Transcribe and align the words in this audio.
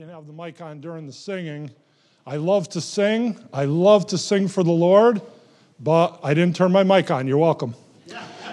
didn't 0.00 0.14
have 0.14 0.26
the 0.26 0.32
mic 0.32 0.62
on 0.62 0.80
during 0.80 1.06
the 1.06 1.12
singing. 1.12 1.70
I 2.26 2.36
love 2.36 2.70
to 2.70 2.80
sing. 2.80 3.38
I 3.52 3.66
love 3.66 4.06
to 4.06 4.16
sing 4.16 4.48
for 4.48 4.62
the 4.62 4.72
Lord, 4.72 5.20
but 5.78 6.18
I 6.22 6.32
didn't 6.32 6.56
turn 6.56 6.72
my 6.72 6.82
mic 6.82 7.10
on. 7.10 7.26
You're 7.26 7.36
welcome. 7.36 7.74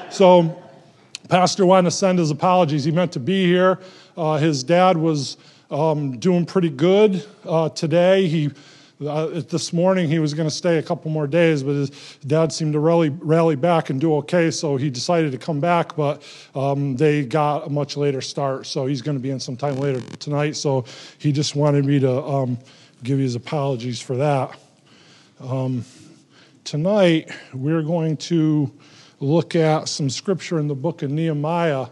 So, 0.10 0.62
Pastor 1.29 1.65
wanted 1.65 1.86
to 1.86 1.96
send 1.96 2.20
his 2.20 2.31
apologies. 2.31 2.83
He 2.83 2.91
meant 2.91 3.13
to 3.13 3.21
be 3.21 3.46
here. 3.46 3.79
Uh, 4.18 4.36
his 4.39 4.62
dad 4.62 4.97
was 4.97 5.38
um, 5.71 6.20
doing 6.20 6.46
pretty 6.46 6.70
good 6.70 7.26
uh, 7.46 7.70
today. 7.70 8.28
He 8.28 8.50
uh, 9.06 9.42
this 9.42 9.74
morning 9.74 10.10
he 10.10 10.20
was 10.20 10.34
going 10.34 10.50
to 10.50 10.56
stay 10.56 10.78
a 10.78 10.84
couple 10.84 11.12
more 11.12 11.28
days, 11.28 11.62
but 11.62 11.74
his 11.74 11.90
dad 12.26 12.52
seemed 12.52 12.74
to 12.74 12.79
rally, 12.79 13.10
rally 13.10 13.56
back 13.56 13.90
and 13.90 14.02
do 14.02 14.16
okay, 14.16 14.50
so 14.50 14.76
he 14.76 14.90
decided 14.90 15.32
to 15.32 15.38
come 15.38 15.60
back. 15.60 15.96
But 15.96 16.23
um, 16.55 16.96
they 16.96 17.23
got 17.23 17.68
a 17.68 17.70
much 17.70 17.96
later 17.96 18.22
start, 18.22 18.66
so 18.66 18.88
he's 18.88 19.02
going 19.02 19.18
to 19.18 19.22
be 19.22 19.30
in 19.30 19.40
some 19.40 19.55
time 19.55 19.78
later 19.78 20.02
tonight. 20.18 20.55
So 20.55 20.86
he 21.20 21.32
just 21.32 21.55
wanted 21.55 21.86
me 21.86 22.00
to 22.00 22.24
um, 22.24 22.58
give 23.04 23.20
you 23.20 23.24
his 23.24 23.36
apologies 23.36 24.02
for 24.02 24.18
that. 24.18 24.58
Um, 25.40 25.86
tonight 26.64 27.32
we're 27.54 27.84
going 27.84 28.18
to 28.18 28.72
look 29.20 29.55
at 29.55 29.88
some 29.88 30.10
scripture 30.10 30.60
in 30.60 30.68
the 30.68 30.76
book 30.76 31.04
of 31.04 31.12
Nehemiah, 31.12 31.88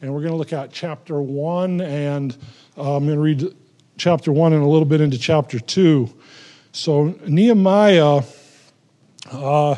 and 0.00 0.12
we're 0.12 0.20
going 0.20 0.32
to 0.32 0.38
look 0.38 0.54
at 0.54 0.72
chapter 0.72 1.20
one, 1.20 1.82
and 1.82 2.34
uh, 2.78 2.96
I'm 2.96 3.04
going 3.04 3.16
to 3.16 3.22
read 3.22 3.54
chapter 3.98 4.32
one 4.32 4.52
and 4.52 4.62
a 4.62 4.66
little 4.66 4.86
bit 4.86 5.02
into 5.02 5.18
chapter 5.18 5.58
two. 5.58 6.08
So, 6.76 7.14
Nehemiah 7.26 8.20
uh, 9.32 9.76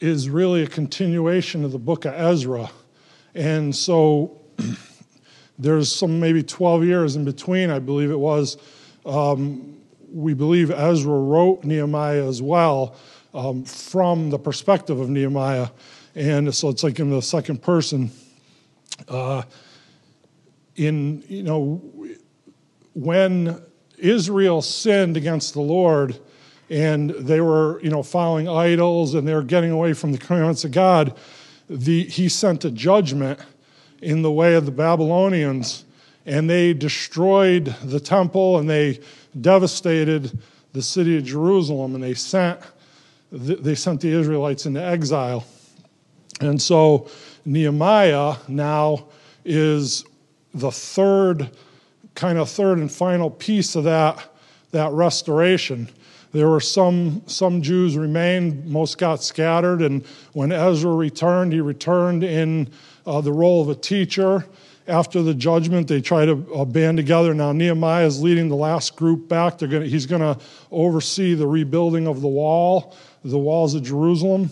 is 0.00 0.30
really 0.30 0.62
a 0.62 0.66
continuation 0.66 1.66
of 1.66 1.72
the 1.72 1.78
book 1.78 2.06
of 2.06 2.14
Ezra. 2.14 2.70
And 3.34 3.76
so, 3.76 4.40
there's 5.58 5.94
some 5.94 6.18
maybe 6.18 6.42
12 6.42 6.84
years 6.84 7.14
in 7.14 7.26
between, 7.26 7.68
I 7.68 7.78
believe 7.78 8.10
it 8.10 8.18
was. 8.18 8.56
Um, 9.04 9.76
we 10.10 10.32
believe 10.32 10.70
Ezra 10.70 11.12
wrote 11.12 11.62
Nehemiah 11.62 12.26
as 12.26 12.40
well 12.40 12.96
um, 13.34 13.62
from 13.64 14.30
the 14.30 14.38
perspective 14.38 14.98
of 14.98 15.10
Nehemiah. 15.10 15.68
And 16.14 16.54
so 16.54 16.70
it's 16.70 16.82
like 16.82 17.00
in 17.00 17.10
the 17.10 17.20
second 17.20 17.60
person. 17.60 18.10
Uh, 19.06 19.42
in, 20.76 21.22
you 21.28 21.42
know, 21.42 21.82
when 22.94 23.60
Israel 24.00 24.62
sinned 24.62 25.16
against 25.16 25.54
the 25.54 25.60
Lord 25.60 26.18
and 26.68 27.10
they 27.10 27.40
were, 27.40 27.80
you 27.82 27.90
know, 27.90 28.02
following 28.02 28.48
idols 28.48 29.14
and 29.14 29.26
they 29.26 29.34
were 29.34 29.42
getting 29.42 29.70
away 29.70 29.92
from 29.92 30.12
the 30.12 30.18
commandments 30.18 30.64
of 30.64 30.70
God, 30.70 31.16
the, 31.68 32.04
he 32.04 32.28
sent 32.28 32.64
a 32.64 32.70
judgment 32.70 33.40
in 34.00 34.22
the 34.22 34.30
way 34.30 34.54
of 34.54 34.66
the 34.66 34.72
Babylonians 34.72 35.84
and 36.26 36.48
they 36.48 36.72
destroyed 36.72 37.74
the 37.82 38.00
temple 38.00 38.58
and 38.58 38.68
they 38.68 39.00
devastated 39.40 40.38
the 40.72 40.82
city 40.82 41.16
of 41.16 41.24
Jerusalem 41.24 41.94
and 41.94 42.02
they 42.02 42.14
sent 42.14 42.60
they 43.32 43.76
sent 43.76 44.00
the 44.00 44.08
Israelites 44.08 44.66
into 44.66 44.82
exile. 44.82 45.46
And 46.40 46.60
so 46.60 47.08
Nehemiah 47.44 48.36
now 48.48 49.06
is 49.44 50.04
the 50.52 50.72
third 50.72 51.50
kind 52.20 52.36
of 52.36 52.50
third 52.50 52.76
and 52.76 52.92
final 52.92 53.30
piece 53.30 53.74
of 53.74 53.84
that, 53.84 54.22
that 54.72 54.92
restoration. 54.92 55.88
There 56.32 56.50
were 56.50 56.60
some, 56.60 57.22
some 57.26 57.62
Jews 57.62 57.96
remained, 57.96 58.66
most 58.66 58.98
got 58.98 59.22
scattered, 59.22 59.80
and 59.80 60.04
when 60.34 60.52
Ezra 60.52 60.94
returned, 60.94 61.54
he 61.54 61.62
returned 61.62 62.22
in 62.22 62.68
uh, 63.06 63.22
the 63.22 63.32
role 63.32 63.62
of 63.62 63.70
a 63.70 63.74
teacher. 63.74 64.44
After 64.86 65.22
the 65.22 65.32
judgment, 65.32 65.88
they 65.88 66.02
try 66.02 66.26
to 66.26 66.46
uh, 66.54 66.66
band 66.66 66.98
together. 66.98 67.32
Now, 67.32 67.52
Nehemiah 67.52 68.04
is 68.04 68.22
leading 68.22 68.50
the 68.50 68.56
last 68.56 68.96
group 68.96 69.26
back. 69.26 69.56
They're 69.56 69.68
gonna, 69.68 69.86
he's 69.86 70.04
going 70.04 70.20
to 70.20 70.38
oversee 70.70 71.32
the 71.32 71.46
rebuilding 71.46 72.06
of 72.06 72.20
the 72.20 72.28
wall, 72.28 72.94
the 73.24 73.38
walls 73.38 73.74
of 73.74 73.82
Jerusalem. 73.82 74.50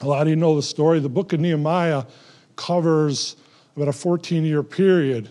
A 0.00 0.06
lot 0.06 0.22
of 0.22 0.28
you 0.28 0.36
know 0.36 0.56
the 0.56 0.62
story. 0.62 1.00
The 1.00 1.10
book 1.10 1.34
of 1.34 1.40
Nehemiah 1.40 2.04
covers 2.56 3.36
about 3.76 3.88
a 3.88 3.92
14 3.92 4.42
year 4.42 4.62
period. 4.62 5.28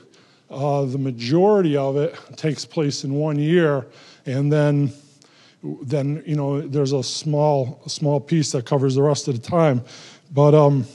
Uh, 0.49 0.85
the 0.85 0.97
majority 0.97 1.75
of 1.75 1.97
it 1.97 2.15
takes 2.35 2.65
place 2.65 3.03
in 3.03 3.13
one 3.13 3.37
year, 3.37 3.85
and 4.25 4.51
then, 4.51 4.91
then 5.81 6.23
you 6.25 6.35
know, 6.35 6.61
there's 6.61 6.93
a 6.93 7.03
small, 7.03 7.81
a 7.85 7.89
small 7.89 8.19
piece 8.19 8.51
that 8.53 8.65
covers 8.65 8.95
the 8.95 9.01
rest 9.01 9.27
of 9.27 9.41
the 9.41 9.45
time. 9.45 9.83
But 10.31 10.55
um, 10.55 10.85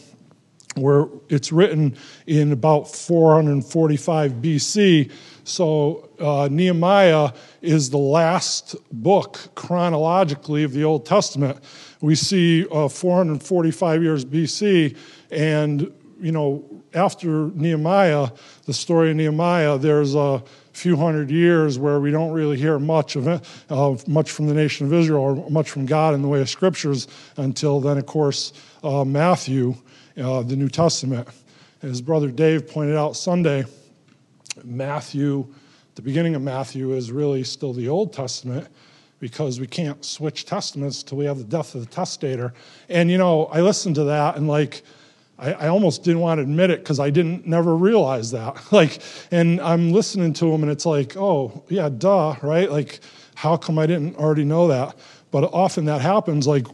where 0.75 1.07
it's 1.29 1.53
written 1.53 1.97
in 2.27 2.53
about 2.53 2.91
445 2.91 4.33
BC. 4.33 5.13
So 5.45 6.09
uh, 6.19 6.49
Nehemiah 6.51 7.33
is 7.61 7.91
the 7.91 7.99
last 7.99 8.77
book 8.91 9.51
chronologically 9.55 10.65
of 10.65 10.73
the 10.73 10.85
Old 10.85 11.05
Testament. 11.05 11.59
We 12.01 12.15
see 12.15 12.67
uh, 12.71 12.89
445 12.89 14.03
years 14.03 14.25
BC, 14.25 14.97
and 15.31 15.93
you 16.23 16.33
know 16.33 16.65
after 16.95 17.49
Nehemiah, 17.49 18.31
the 18.65 18.73
story 18.73 19.11
of 19.11 19.17
Nehemiah, 19.17 19.77
there's 19.77 20.15
a 20.15 20.43
few 20.73 20.97
hundred 20.97 21.31
years 21.31 21.79
where 21.79 22.01
we 22.01 22.11
don't 22.11 22.31
really 22.31 22.57
hear 22.57 22.79
much 22.79 23.17
of 23.17 24.09
much 24.09 24.31
from 24.31 24.47
the 24.47 24.55
nation 24.55 24.87
of 24.87 24.93
Israel 24.93 25.21
or 25.21 25.51
much 25.51 25.71
from 25.71 25.85
God 25.85 26.15
in 26.15 26.23
the 26.23 26.29
way 26.29 26.41
of 26.41 26.49
scriptures 26.49 27.09
until 27.37 27.81
then, 27.81 27.99
of 27.99 28.07
course, 28.07 28.53
uh, 28.83 29.05
Matthew, 29.05 29.75
uh, 30.17 30.43
the 30.43 30.57
New 30.57 30.69
Testament. 30.69 31.29
As 31.83 32.01
Brother 32.01 32.31
Dave 32.31 32.69
pointed 32.69 32.97
out 32.97 33.17
Sunday, 33.17 33.65
Matthew, 34.65 35.53
the 35.97 36.03
beginning 36.03 36.37
of 36.37 36.43
Matthew 36.43 36.93
is 36.93 37.11
really 37.11 37.43
still 37.43 37.73
the 37.73 37.89
Old 37.89 38.13
Testament 38.13 38.69
because 39.19 39.61
we 39.61 39.67
can't 39.67 40.05
switch 40.05 40.47
testaments 40.47 41.03
till 41.03 41.19
we 41.19 41.25
have 41.25 41.39
the 41.39 41.45
death 41.45 41.75
of 41.75 41.81
the 41.81 41.93
testator. 41.93 42.55
And 42.89 43.11
you 43.11 43.19
know, 43.19 43.47
I 43.47 43.61
listened 43.61 43.97
to 43.97 44.05
that 44.05 44.37
and 44.37 44.47
like, 44.47 44.83
I, 45.43 45.53
I 45.53 45.69
almost 45.69 46.05
didn't 46.05 46.21
want 46.21 46.39
to 46.39 46.43
admit 46.43 46.71
it 46.71 46.79
because 46.79 47.01
I 47.01 47.11
didn't 47.11 47.47
never 47.47 47.75
realize 47.77 48.31
that. 48.31 48.57
Like, 48.73 49.03
and 49.31 49.61
I'm 49.61 49.93
listening 49.93 50.33
to 50.35 50.47
him, 50.47 50.63
and 50.63 50.73
it's 50.73 50.87
like, 50.87 51.17
oh 51.17 51.65
yeah, 51.69 51.91
duh, 51.91 52.37
right? 52.43 52.71
Like, 52.71 53.01
how 53.35 53.57
come 53.57 53.79
I 53.79 53.87
didn't 53.87 54.17
already 54.17 54.45
know 54.45 54.69
that? 54.69 54.97
But 55.31 55.45
often 55.53 55.85
that 55.87 56.01
happens. 56.01 56.47
Like, 56.47 56.67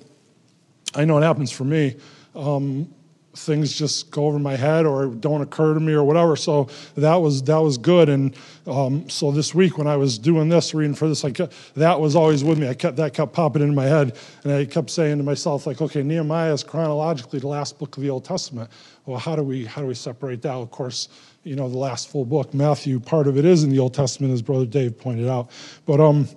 I 0.94 1.04
know 1.04 1.18
it 1.18 1.22
happens 1.22 1.50
for 1.50 1.64
me. 1.64 1.96
Um, 2.34 2.94
things 3.36 3.72
just 3.72 4.10
go 4.10 4.26
over 4.26 4.38
my 4.38 4.56
head 4.56 4.86
or 4.86 5.06
don't 5.06 5.40
occur 5.40 5.74
to 5.74 5.80
me 5.80 5.92
or 5.92 6.02
whatever. 6.02 6.34
So 6.36 6.68
that 6.96 7.16
was 7.16 7.42
that 7.44 7.58
was 7.58 7.78
good. 7.78 8.08
And 8.08 8.34
um, 8.66 9.08
so 9.08 9.30
this 9.30 9.54
week 9.54 9.78
when 9.78 9.86
I 9.86 9.96
was 9.96 10.18
doing 10.18 10.48
this, 10.48 10.74
reading 10.74 10.94
for 10.94 11.08
this, 11.08 11.24
I 11.24 11.30
kept, 11.30 11.54
that 11.74 12.00
was 12.00 12.16
always 12.16 12.42
with 12.42 12.58
me. 12.58 12.68
I 12.68 12.74
kept 12.74 12.96
that 12.96 13.14
kept 13.14 13.32
popping 13.32 13.62
into 13.62 13.74
my 13.74 13.86
head, 13.86 14.16
and 14.44 14.52
I 14.52 14.64
kept 14.64 14.90
saying 14.90 15.18
to 15.18 15.24
myself, 15.24 15.66
like, 15.66 15.80
okay, 15.80 16.02
Nehemiah 16.02 16.52
is 16.52 16.62
chronologically 16.62 17.38
the 17.38 17.48
last 17.48 17.78
book 17.78 17.96
of 17.96 18.02
the 18.02 18.10
Old 18.10 18.24
Testament. 18.24 18.70
Well, 19.06 19.18
how 19.18 19.36
do 19.36 19.42
we 19.42 19.64
how 19.64 19.82
do 19.82 19.86
we 19.86 19.94
separate 19.94 20.42
that? 20.42 20.52
Of 20.52 20.70
course, 20.70 21.08
you 21.44 21.56
know, 21.56 21.68
the 21.68 21.78
last 21.78 22.10
full 22.10 22.24
book, 22.24 22.54
Matthew, 22.54 22.98
part 23.00 23.26
of 23.26 23.38
it 23.38 23.44
is 23.44 23.62
in 23.64 23.70
the 23.70 23.78
Old 23.78 23.94
Testament, 23.94 24.32
as 24.32 24.42
Brother 24.42 24.66
Dave 24.66 24.98
pointed 24.98 25.28
out. 25.28 25.50
But 25.86 26.00
um, 26.00 26.28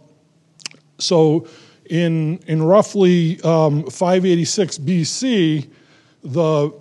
so 1.00 1.47
in 1.90 2.38
in 2.47 2.63
roughly 2.63 3.41
um, 3.41 3.84
586 3.90 4.78
BC, 4.79 5.69
the 6.23 6.71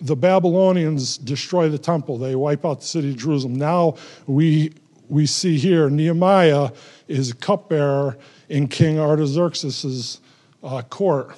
the 0.00 0.16
Babylonians 0.16 1.18
destroy 1.18 1.68
the 1.68 1.78
temple. 1.78 2.18
They 2.18 2.34
wipe 2.34 2.64
out 2.64 2.80
the 2.80 2.86
city 2.86 3.10
of 3.10 3.16
Jerusalem. 3.16 3.54
Now 3.56 3.96
we, 4.26 4.72
we 5.08 5.26
see 5.26 5.58
here 5.58 5.90
Nehemiah 5.90 6.70
is 7.08 7.30
a 7.32 7.34
cupbearer 7.34 8.16
in 8.48 8.68
King 8.68 8.98
Artaxerxes' 8.98 10.20
uh, 10.62 10.82
court. 10.82 11.36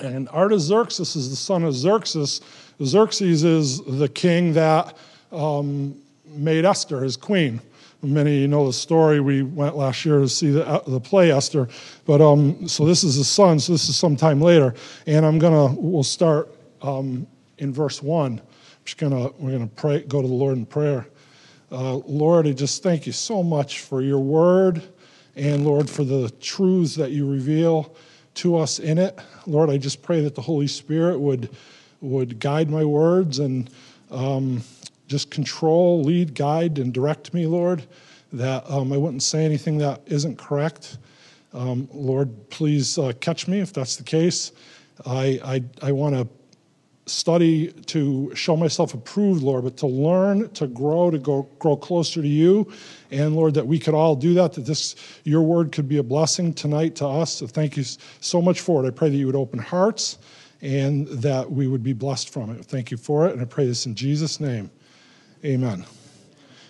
And 0.00 0.28
Artaxerxes 0.28 1.16
is 1.16 1.30
the 1.30 1.36
son 1.36 1.64
of 1.64 1.74
Xerxes. 1.74 2.40
Xerxes 2.82 3.44
is 3.44 3.80
the 3.84 4.08
king 4.08 4.52
that 4.54 4.96
um, 5.32 5.96
made 6.26 6.64
Esther 6.64 7.02
his 7.02 7.16
queen. 7.16 7.60
Many 8.04 8.36
of 8.36 8.40
you 8.42 8.48
know 8.48 8.66
the 8.66 8.72
story. 8.72 9.20
We 9.20 9.42
went 9.42 9.76
last 9.76 10.04
year 10.04 10.18
to 10.18 10.28
see 10.28 10.50
the, 10.50 10.66
uh, 10.68 10.82
the 10.86 11.00
play 11.00 11.32
Esther. 11.32 11.68
But 12.04 12.20
um, 12.20 12.68
so 12.68 12.84
this 12.84 13.02
is 13.02 13.16
the 13.16 13.24
son, 13.24 13.58
so 13.58 13.72
this 13.72 13.88
is 13.88 13.96
sometime 13.96 14.40
later. 14.40 14.74
And 15.06 15.24
I'm 15.24 15.38
to, 15.38 15.74
we'll 15.78 16.02
start 16.02 16.54
um, 16.82 17.26
in 17.58 17.72
verse 17.72 18.02
1. 18.02 18.32
I'm 18.32 18.40
just 18.84 18.98
gonna, 18.98 19.30
we're 19.38 19.58
to 19.58 19.66
pray, 19.74 20.02
go 20.02 20.20
to 20.20 20.28
the 20.28 20.34
Lord 20.34 20.58
in 20.58 20.66
prayer. 20.66 21.06
Uh, 21.72 21.94
Lord, 21.94 22.46
I 22.46 22.52
just 22.52 22.82
thank 22.82 23.06
you 23.06 23.12
so 23.12 23.42
much 23.42 23.80
for 23.80 24.02
your 24.02 24.20
word 24.20 24.82
and, 25.34 25.64
Lord, 25.64 25.88
for 25.88 26.04
the 26.04 26.30
truths 26.40 26.94
that 26.96 27.10
you 27.10 27.28
reveal 27.28 27.96
to 28.34 28.56
us 28.56 28.78
in 28.78 28.98
it. 28.98 29.18
Lord, 29.46 29.70
I 29.70 29.78
just 29.78 30.02
pray 30.02 30.20
that 30.20 30.34
the 30.34 30.42
Holy 30.42 30.66
Spirit 30.66 31.18
would, 31.18 31.50
would 32.00 32.38
guide 32.38 32.68
my 32.68 32.84
words 32.84 33.38
and 33.38 33.70
um, 34.10 34.62
just 35.06 35.30
control, 35.30 36.02
lead, 36.02 36.34
guide, 36.34 36.78
and 36.78 36.92
direct 36.92 37.34
me, 37.34 37.46
Lord, 37.46 37.84
that 38.32 38.68
um, 38.70 38.92
I 38.92 38.96
wouldn't 38.96 39.22
say 39.22 39.44
anything 39.44 39.78
that 39.78 40.00
isn't 40.06 40.38
correct. 40.38 40.98
Um, 41.52 41.88
Lord, 41.92 42.50
please 42.50 42.98
uh, 42.98 43.12
catch 43.20 43.46
me 43.46 43.60
if 43.60 43.72
that's 43.72 43.96
the 43.96 44.02
case. 44.02 44.52
I, 45.06 45.40
I, 45.82 45.88
I 45.88 45.92
want 45.92 46.14
to 46.14 46.28
study 47.06 47.68
to 47.68 48.34
show 48.34 48.56
myself 48.56 48.94
approved, 48.94 49.42
Lord, 49.42 49.64
but 49.64 49.76
to 49.78 49.86
learn, 49.86 50.48
to 50.50 50.66
grow, 50.66 51.10
to 51.10 51.18
go, 51.18 51.42
grow 51.58 51.76
closer 51.76 52.22
to 52.22 52.28
you. 52.28 52.72
And 53.10 53.36
Lord, 53.36 53.54
that 53.54 53.66
we 53.66 53.78
could 53.78 53.94
all 53.94 54.16
do 54.16 54.34
that, 54.34 54.54
that 54.54 54.64
this, 54.64 54.96
your 55.24 55.42
word 55.42 55.70
could 55.70 55.88
be 55.88 55.98
a 55.98 56.02
blessing 56.02 56.54
tonight 56.54 56.96
to 56.96 57.06
us. 57.06 57.34
So 57.34 57.46
thank 57.46 57.76
you 57.76 57.84
so 58.20 58.40
much 58.40 58.60
for 58.60 58.84
it. 58.84 58.88
I 58.88 58.90
pray 58.90 59.10
that 59.10 59.16
you 59.16 59.26
would 59.26 59.36
open 59.36 59.58
hearts 59.58 60.18
and 60.62 61.06
that 61.08 61.50
we 61.50 61.66
would 61.66 61.82
be 61.82 61.92
blessed 61.92 62.30
from 62.30 62.50
it. 62.50 62.64
Thank 62.64 62.90
you 62.90 62.96
for 62.96 63.26
it. 63.26 63.32
And 63.32 63.42
I 63.42 63.44
pray 63.44 63.66
this 63.66 63.84
in 63.84 63.94
Jesus' 63.94 64.40
name. 64.40 64.70
Amen. 65.44 65.84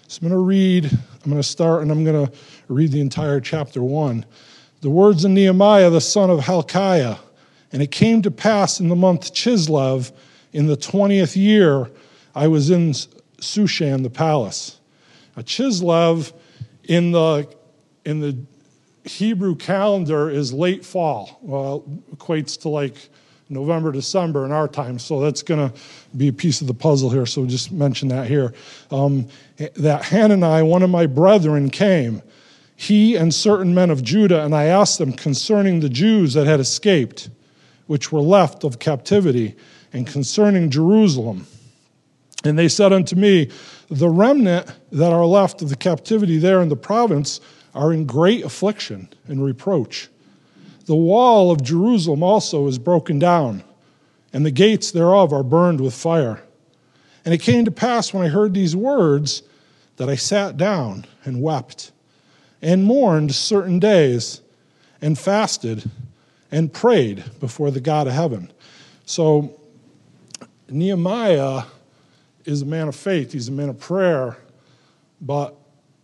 So 0.08 0.18
I'm 0.20 0.28
going 0.28 0.32
to 0.32 0.44
read, 0.44 0.86
I'm 0.86 1.30
going 1.30 1.36
to 1.36 1.48
start 1.48 1.82
and 1.82 1.92
I'm 1.92 2.02
going 2.02 2.26
to 2.26 2.32
read 2.66 2.90
the 2.90 3.00
entire 3.00 3.40
chapter 3.40 3.84
one. 3.84 4.26
The 4.80 4.90
words 4.90 5.24
of 5.24 5.30
Nehemiah, 5.30 5.90
the 5.90 6.00
son 6.00 6.28
of 6.28 6.40
Hachaliah. 6.40 7.20
And 7.70 7.82
it 7.82 7.92
came 7.92 8.20
to 8.22 8.32
pass 8.32 8.80
in 8.80 8.88
the 8.88 8.96
month 8.96 9.32
Chislev, 9.32 10.10
in 10.52 10.66
the 10.66 10.76
20th 10.76 11.36
year, 11.36 11.88
I 12.34 12.48
was 12.48 12.70
in 12.70 12.90
Shushan, 13.38 14.02
the 14.02 14.10
palace. 14.10 14.80
A 15.36 15.44
Chislev 15.44 16.32
in 16.82 17.12
the, 17.12 17.48
in 18.04 18.18
the 18.18 18.36
Hebrew 19.04 19.54
calendar 19.54 20.28
is 20.28 20.52
late 20.52 20.84
fall. 20.84 21.38
Well, 21.42 21.84
equates 22.12 22.60
to 22.62 22.68
like 22.68 23.08
November, 23.54 23.90
December 23.92 24.44
in 24.44 24.52
our 24.52 24.68
time. 24.68 24.98
So 24.98 25.20
that's 25.20 25.42
going 25.42 25.70
to 25.70 25.78
be 26.16 26.28
a 26.28 26.32
piece 26.32 26.60
of 26.60 26.66
the 26.66 26.74
puzzle 26.74 27.08
here. 27.08 27.24
So 27.24 27.46
just 27.46 27.72
mention 27.72 28.08
that 28.08 28.26
here. 28.26 28.52
Um, 28.90 29.28
that 29.76 30.04
Hanani, 30.04 30.62
one 30.62 30.82
of 30.82 30.90
my 30.90 31.06
brethren, 31.06 31.70
came, 31.70 32.22
he 32.76 33.16
and 33.16 33.32
certain 33.32 33.74
men 33.74 33.90
of 33.90 34.02
Judah, 34.02 34.44
and 34.44 34.54
I 34.54 34.64
asked 34.64 34.98
them 34.98 35.12
concerning 35.12 35.80
the 35.80 35.88
Jews 35.88 36.34
that 36.34 36.46
had 36.46 36.60
escaped, 36.60 37.30
which 37.86 38.12
were 38.12 38.20
left 38.20 38.64
of 38.64 38.78
captivity, 38.78 39.56
and 39.92 40.06
concerning 40.06 40.70
Jerusalem. 40.70 41.46
And 42.44 42.58
they 42.58 42.68
said 42.68 42.92
unto 42.92 43.16
me, 43.16 43.50
The 43.88 44.08
remnant 44.08 44.70
that 44.92 45.12
are 45.12 45.24
left 45.24 45.62
of 45.62 45.70
the 45.70 45.76
captivity 45.76 46.38
there 46.38 46.60
in 46.60 46.68
the 46.68 46.76
province 46.76 47.40
are 47.74 47.92
in 47.92 48.06
great 48.06 48.44
affliction 48.44 49.08
and 49.26 49.44
reproach. 49.44 50.08
The 50.84 50.94
wall 50.94 51.50
of 51.50 51.62
Jerusalem 51.62 52.22
also 52.22 52.66
is 52.66 52.78
broken 52.78 53.18
down, 53.18 53.64
and 54.32 54.44
the 54.44 54.50
gates 54.50 54.90
thereof 54.90 55.32
are 55.32 55.42
burned 55.42 55.80
with 55.80 55.94
fire. 55.94 56.42
And 57.24 57.32
it 57.32 57.38
came 57.38 57.64
to 57.64 57.70
pass 57.70 58.12
when 58.12 58.24
I 58.24 58.28
heard 58.28 58.52
these 58.52 58.76
words 58.76 59.42
that 59.96 60.10
I 60.10 60.16
sat 60.16 60.56
down 60.56 61.06
and 61.24 61.40
wept, 61.40 61.92
and 62.60 62.84
mourned 62.84 63.34
certain 63.34 63.78
days, 63.78 64.42
and 65.00 65.18
fasted, 65.18 65.90
and 66.50 66.72
prayed 66.72 67.24
before 67.40 67.70
the 67.70 67.80
God 67.80 68.06
of 68.06 68.12
heaven. 68.12 68.52
So, 69.06 69.58
Nehemiah 70.68 71.64
is 72.44 72.62
a 72.62 72.66
man 72.66 72.88
of 72.88 72.96
faith, 72.96 73.32
he's 73.32 73.48
a 73.48 73.52
man 73.52 73.70
of 73.70 73.78
prayer, 73.78 74.36
but 75.20 75.56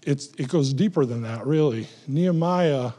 it 0.07 0.49
goes 0.49 0.73
deeper 0.73 1.05
than 1.05 1.23
that, 1.23 1.47
really. 1.47 1.87
Nehemiah 2.09 2.93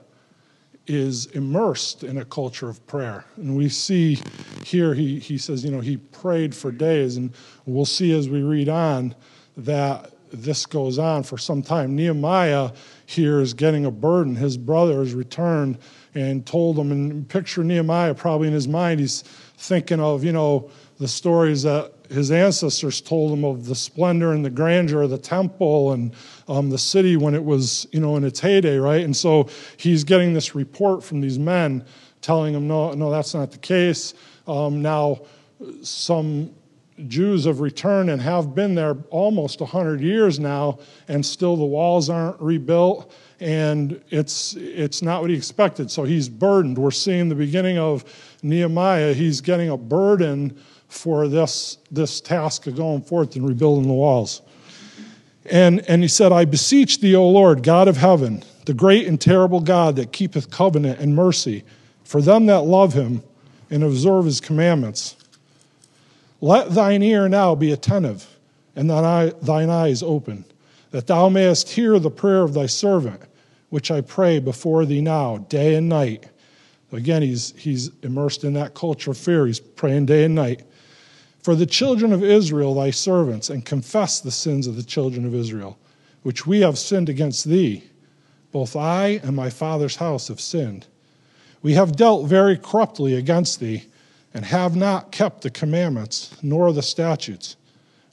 is 0.88 1.28
immersed 1.28 2.04
in 2.04 2.18
a 2.18 2.25
culture 2.25 2.69
of 2.69 2.86
prayer. 2.88 3.24
And 3.38 3.56
we 3.56 3.69
see 3.69 4.19
here, 4.66 4.94
he, 4.94 5.19
he 5.19 5.38
says, 5.38 5.63
you 5.63 5.72
know, 5.72 5.80
he 5.80 5.98
prayed 5.98 6.56
for 6.56 6.72
days. 6.72 7.18
And 7.18 7.33
we'll 7.66 7.86
see 7.86 8.12
as 8.18 8.28
we 8.28 8.42
read 8.42 8.68
on 8.68 9.16
that 9.57 10.12
this 10.33 10.66
goes 10.66 10.98
on 10.98 11.24
for 11.24 11.38
some 11.38 11.62
time. 11.62 11.95
Nehemiah 11.95 12.72
here 13.06 13.42
is 13.42 13.54
getting 13.54 13.86
a 13.86 13.92
burden. 13.92 14.36
His 14.36 14.57
brother 14.57 15.00
has 15.00 15.13
returned 15.13 15.78
and 16.16 16.45
told 16.45 16.78
him, 16.78 16.92
and 16.92 17.28
picture 17.28 17.63
Nehemiah 17.63 18.13
probably 18.13 18.48
in 18.48 18.54
his 18.54 18.68
mind, 18.68 19.00
he's 19.00 19.22
thinking 19.57 20.00
of, 20.00 20.24
you 20.24 20.31
know, 20.31 20.69
the 21.01 21.07
stories 21.07 21.63
that 21.63 21.92
his 22.09 22.30
ancestors 22.30 23.01
told 23.01 23.33
him 23.33 23.44
of 23.44 23.65
the 23.65 23.74
splendor 23.74 24.33
and 24.33 24.45
the 24.45 24.51
grandeur 24.51 25.01
of 25.01 25.09
the 25.09 25.18
temple 25.18 25.94
and 25.94 26.13
um, 26.48 26.69
the 26.69 26.77
city 26.77 27.18
when 27.18 27.33
it 27.33 27.44
was, 27.44 27.88
you 27.92 28.00
know, 28.00 28.18
in 28.18 28.24
its 28.24 28.39
heyday, 28.39 28.77
right? 28.77 29.03
And 29.03 29.18
so 29.18 29.50
he's 29.77 30.03
getting 30.03 30.36
this 30.36 30.53
report 30.53 31.03
from 31.03 31.19
these 31.19 31.39
men 31.39 31.83
telling 32.21 32.53
him, 32.53 32.68
no, 32.68 32.94
no, 32.94 33.09
that's 33.09 33.33
not 33.33 33.51
the 33.51 33.57
case. 33.57 34.13
Um, 34.45 34.83
now, 34.83 35.21
some 35.81 36.53
Jews 37.07 37.45
have 37.45 37.62
returned 37.62 38.12
and 38.12 38.21
have 38.21 38.54
been 38.54 38.75
there 38.75 38.95
almost 39.09 39.59
100 39.59 40.01
years 40.01 40.39
now, 40.39 40.77
and 41.07 41.25
still 41.25 41.56
the 41.56 41.65
walls 41.65 42.12
aren't 42.12 42.39
rebuilt, 42.39 43.12
and 43.39 44.00
it's, 44.12 44.54
it's 44.56 45.01
not 45.01 45.21
what 45.21 45.31
he 45.31 45.36
expected. 45.36 45.89
So 45.89 46.04
he's 46.04 46.30
burdened. 46.30 46.77
We're 46.77 46.92
seeing 46.92 47.27
the 47.27 47.33
beginning 47.33 47.80
of 47.80 48.06
Nehemiah. 48.44 49.15
He's 49.15 49.42
getting 49.42 49.69
a 49.69 49.77
burden 49.77 50.59
for 50.91 51.29
this, 51.29 51.77
this 51.89 52.19
task 52.19 52.67
of 52.67 52.75
going 52.75 53.01
forth 53.01 53.38
and 53.38 53.47
rebuilding 53.47 53.88
the 53.88 53.93
walls. 53.93 54.41
And, 55.45 55.79
and 55.89 56.01
he 56.01 56.07
said, 56.09 56.33
I 56.33 56.43
beseech 56.43 56.99
thee, 56.99 57.15
O 57.15 57.27
Lord, 57.29 57.63
God 57.63 57.88
of 57.88 57.95
heaven, 57.95 58.43
the 58.65 58.73
great 58.73 59.07
and 59.07 59.19
terrible 59.19 59.61
God 59.61 59.95
that 59.95 60.11
keepeth 60.11 60.51
covenant 60.51 60.99
and 60.99 61.15
mercy 61.15 61.63
for 62.03 62.21
them 62.21 62.45
that 62.47 62.63
love 62.63 62.93
him 62.93 63.23
and 63.69 63.83
observe 63.83 64.25
his 64.25 64.41
commandments. 64.41 65.15
Let 66.41 66.71
thine 66.71 67.01
ear 67.01 67.29
now 67.29 67.55
be 67.55 67.71
attentive 67.71 68.27
and 68.75 68.89
thine, 68.89 69.05
eye, 69.05 69.31
thine 69.41 69.69
eyes 69.69 70.03
open, 70.03 70.44
that 70.91 71.07
thou 71.07 71.29
mayest 71.29 71.69
hear 71.69 71.99
the 71.99 72.11
prayer 72.11 72.41
of 72.41 72.53
thy 72.53 72.65
servant, 72.65 73.21
which 73.69 73.91
I 73.91 74.01
pray 74.01 74.39
before 74.39 74.85
thee 74.85 75.01
now, 75.01 75.37
day 75.37 75.75
and 75.75 75.87
night. 75.87 76.25
Again, 76.91 77.21
he's, 77.21 77.53
he's 77.57 77.91
immersed 78.03 78.44
in 78.44 78.53
that 78.53 78.73
culture 78.73 79.11
of 79.11 79.17
fear. 79.17 79.47
He's 79.47 79.61
praying 79.61 80.07
day 80.07 80.25
and 80.25 80.35
night 80.35 80.63
for 81.41 81.55
the 81.55 81.65
children 81.65 82.13
of 82.13 82.23
Israel, 82.23 82.75
thy 82.75 82.91
servants, 82.91 83.49
and 83.49 83.65
confess 83.65 84.19
the 84.19 84.31
sins 84.31 84.67
of 84.67 84.75
the 84.75 84.83
children 84.83 85.25
of 85.25 85.33
Israel, 85.33 85.77
which 86.23 86.45
we 86.45 86.61
have 86.61 86.77
sinned 86.77 87.09
against 87.09 87.45
thee. 87.45 87.83
Both 88.51 88.75
I 88.75 89.19
and 89.23 89.35
my 89.35 89.49
father's 89.49 89.95
house 89.95 90.27
have 90.27 90.39
sinned. 90.39 90.85
We 91.63 91.73
have 91.73 91.95
dealt 91.95 92.27
very 92.27 92.57
corruptly 92.57 93.15
against 93.15 93.59
thee, 93.59 93.85
and 94.33 94.45
have 94.45 94.75
not 94.75 95.11
kept 95.11 95.41
the 95.41 95.49
commandments, 95.49 96.35
nor 96.41 96.71
the 96.71 96.81
statutes, 96.81 97.57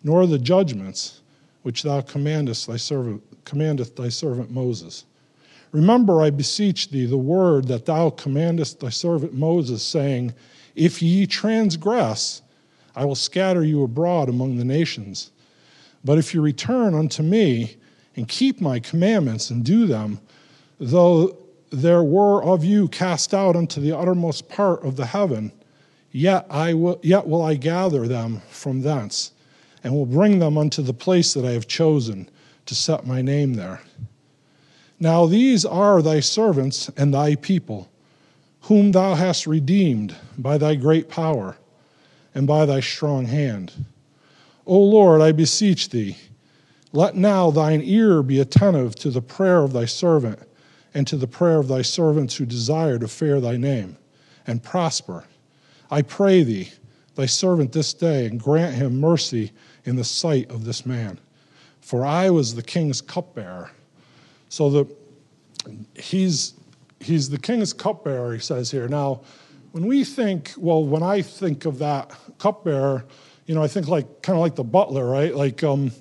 nor 0.02 0.26
the 0.26 0.38
judgments 0.38 1.20
which 1.62 1.82
thou 1.82 2.00
commandest 2.00 2.66
thy 2.66 2.76
servant, 2.76 3.22
commandeth 3.44 3.94
thy 3.94 4.08
servant 4.08 4.50
Moses. 4.50 5.04
Remember, 5.70 6.22
I 6.22 6.30
beseech 6.30 6.90
thee, 6.90 7.04
the 7.04 7.18
word 7.18 7.68
that 7.68 7.84
thou 7.84 8.10
commandest 8.10 8.80
thy 8.80 8.88
servant 8.88 9.34
Moses, 9.34 9.82
saying, 9.82 10.34
If 10.74 11.02
ye 11.02 11.26
transgress, 11.26 12.42
I 12.98 13.04
will 13.04 13.14
scatter 13.14 13.62
you 13.62 13.84
abroad 13.84 14.28
among 14.28 14.56
the 14.56 14.64
nations. 14.64 15.30
But 16.04 16.18
if 16.18 16.34
you 16.34 16.40
return 16.40 16.96
unto 16.96 17.22
me 17.22 17.76
and 18.16 18.26
keep 18.26 18.60
my 18.60 18.80
commandments 18.80 19.50
and 19.50 19.64
do 19.64 19.86
them, 19.86 20.18
though 20.80 21.36
there 21.70 22.02
were 22.02 22.42
of 22.42 22.64
you 22.64 22.88
cast 22.88 23.32
out 23.32 23.54
unto 23.54 23.80
the 23.80 23.96
uttermost 23.96 24.48
part 24.48 24.84
of 24.84 24.96
the 24.96 25.06
heaven, 25.06 25.52
yet, 26.10 26.44
I 26.50 26.74
will, 26.74 26.98
yet 27.04 27.28
will 27.28 27.40
I 27.40 27.54
gather 27.54 28.08
them 28.08 28.42
from 28.50 28.80
thence, 28.80 29.30
and 29.84 29.94
will 29.94 30.04
bring 30.04 30.40
them 30.40 30.58
unto 30.58 30.82
the 30.82 30.92
place 30.92 31.34
that 31.34 31.44
I 31.44 31.52
have 31.52 31.68
chosen 31.68 32.28
to 32.66 32.74
set 32.74 33.06
my 33.06 33.22
name 33.22 33.54
there. 33.54 33.80
Now 34.98 35.24
these 35.26 35.64
are 35.64 36.02
thy 36.02 36.18
servants 36.18 36.90
and 36.96 37.14
thy 37.14 37.36
people, 37.36 37.88
whom 38.62 38.90
thou 38.90 39.14
hast 39.14 39.46
redeemed 39.46 40.16
by 40.36 40.58
thy 40.58 40.74
great 40.74 41.08
power 41.08 41.56
and 42.38 42.46
by 42.46 42.64
thy 42.64 42.78
strong 42.78 43.24
hand. 43.24 43.72
O 44.64 44.78
Lord, 44.78 45.20
I 45.20 45.32
beseech 45.32 45.88
thee, 45.88 46.16
let 46.92 47.16
now 47.16 47.50
thine 47.50 47.82
ear 47.82 48.22
be 48.22 48.38
attentive 48.38 48.94
to 49.00 49.10
the 49.10 49.20
prayer 49.20 49.64
of 49.64 49.72
thy 49.72 49.86
servant 49.86 50.38
and 50.94 51.04
to 51.08 51.16
the 51.16 51.26
prayer 51.26 51.58
of 51.58 51.66
thy 51.66 51.82
servants 51.82 52.36
who 52.36 52.46
desire 52.46 52.96
to 53.00 53.08
fear 53.08 53.40
thy 53.40 53.56
name 53.56 53.96
and 54.46 54.62
prosper. 54.62 55.24
I 55.90 56.02
pray 56.02 56.44
thee, 56.44 56.70
thy 57.16 57.26
servant 57.26 57.72
this 57.72 57.92
day, 57.92 58.26
and 58.26 58.38
grant 58.38 58.76
him 58.76 59.00
mercy 59.00 59.50
in 59.84 59.96
the 59.96 60.04
sight 60.04 60.48
of 60.48 60.64
this 60.64 60.86
man. 60.86 61.18
For 61.80 62.06
I 62.06 62.30
was 62.30 62.54
the 62.54 62.62
king's 62.62 63.00
cupbearer. 63.00 63.72
So 64.48 64.70
the, 64.70 64.96
he's, 65.96 66.54
he's 67.00 67.30
the 67.30 67.38
king's 67.38 67.72
cupbearer, 67.72 68.32
he 68.34 68.38
says 68.38 68.70
here. 68.70 68.86
Now, 68.86 69.22
when 69.72 69.86
we 69.86 70.04
think, 70.04 70.52
well, 70.56 70.84
when 70.84 71.02
I 71.02 71.22
think 71.22 71.64
of 71.64 71.78
that 71.78 72.10
cupbearer, 72.38 73.04
you 73.46 73.54
know, 73.54 73.62
I 73.62 73.68
think 73.68 73.88
like 73.88 74.22
kind 74.22 74.36
of 74.36 74.42
like 74.42 74.54
the 74.54 74.64
butler, 74.64 75.06
right? 75.06 75.34
Like, 75.34 75.62
um, 75.62 75.92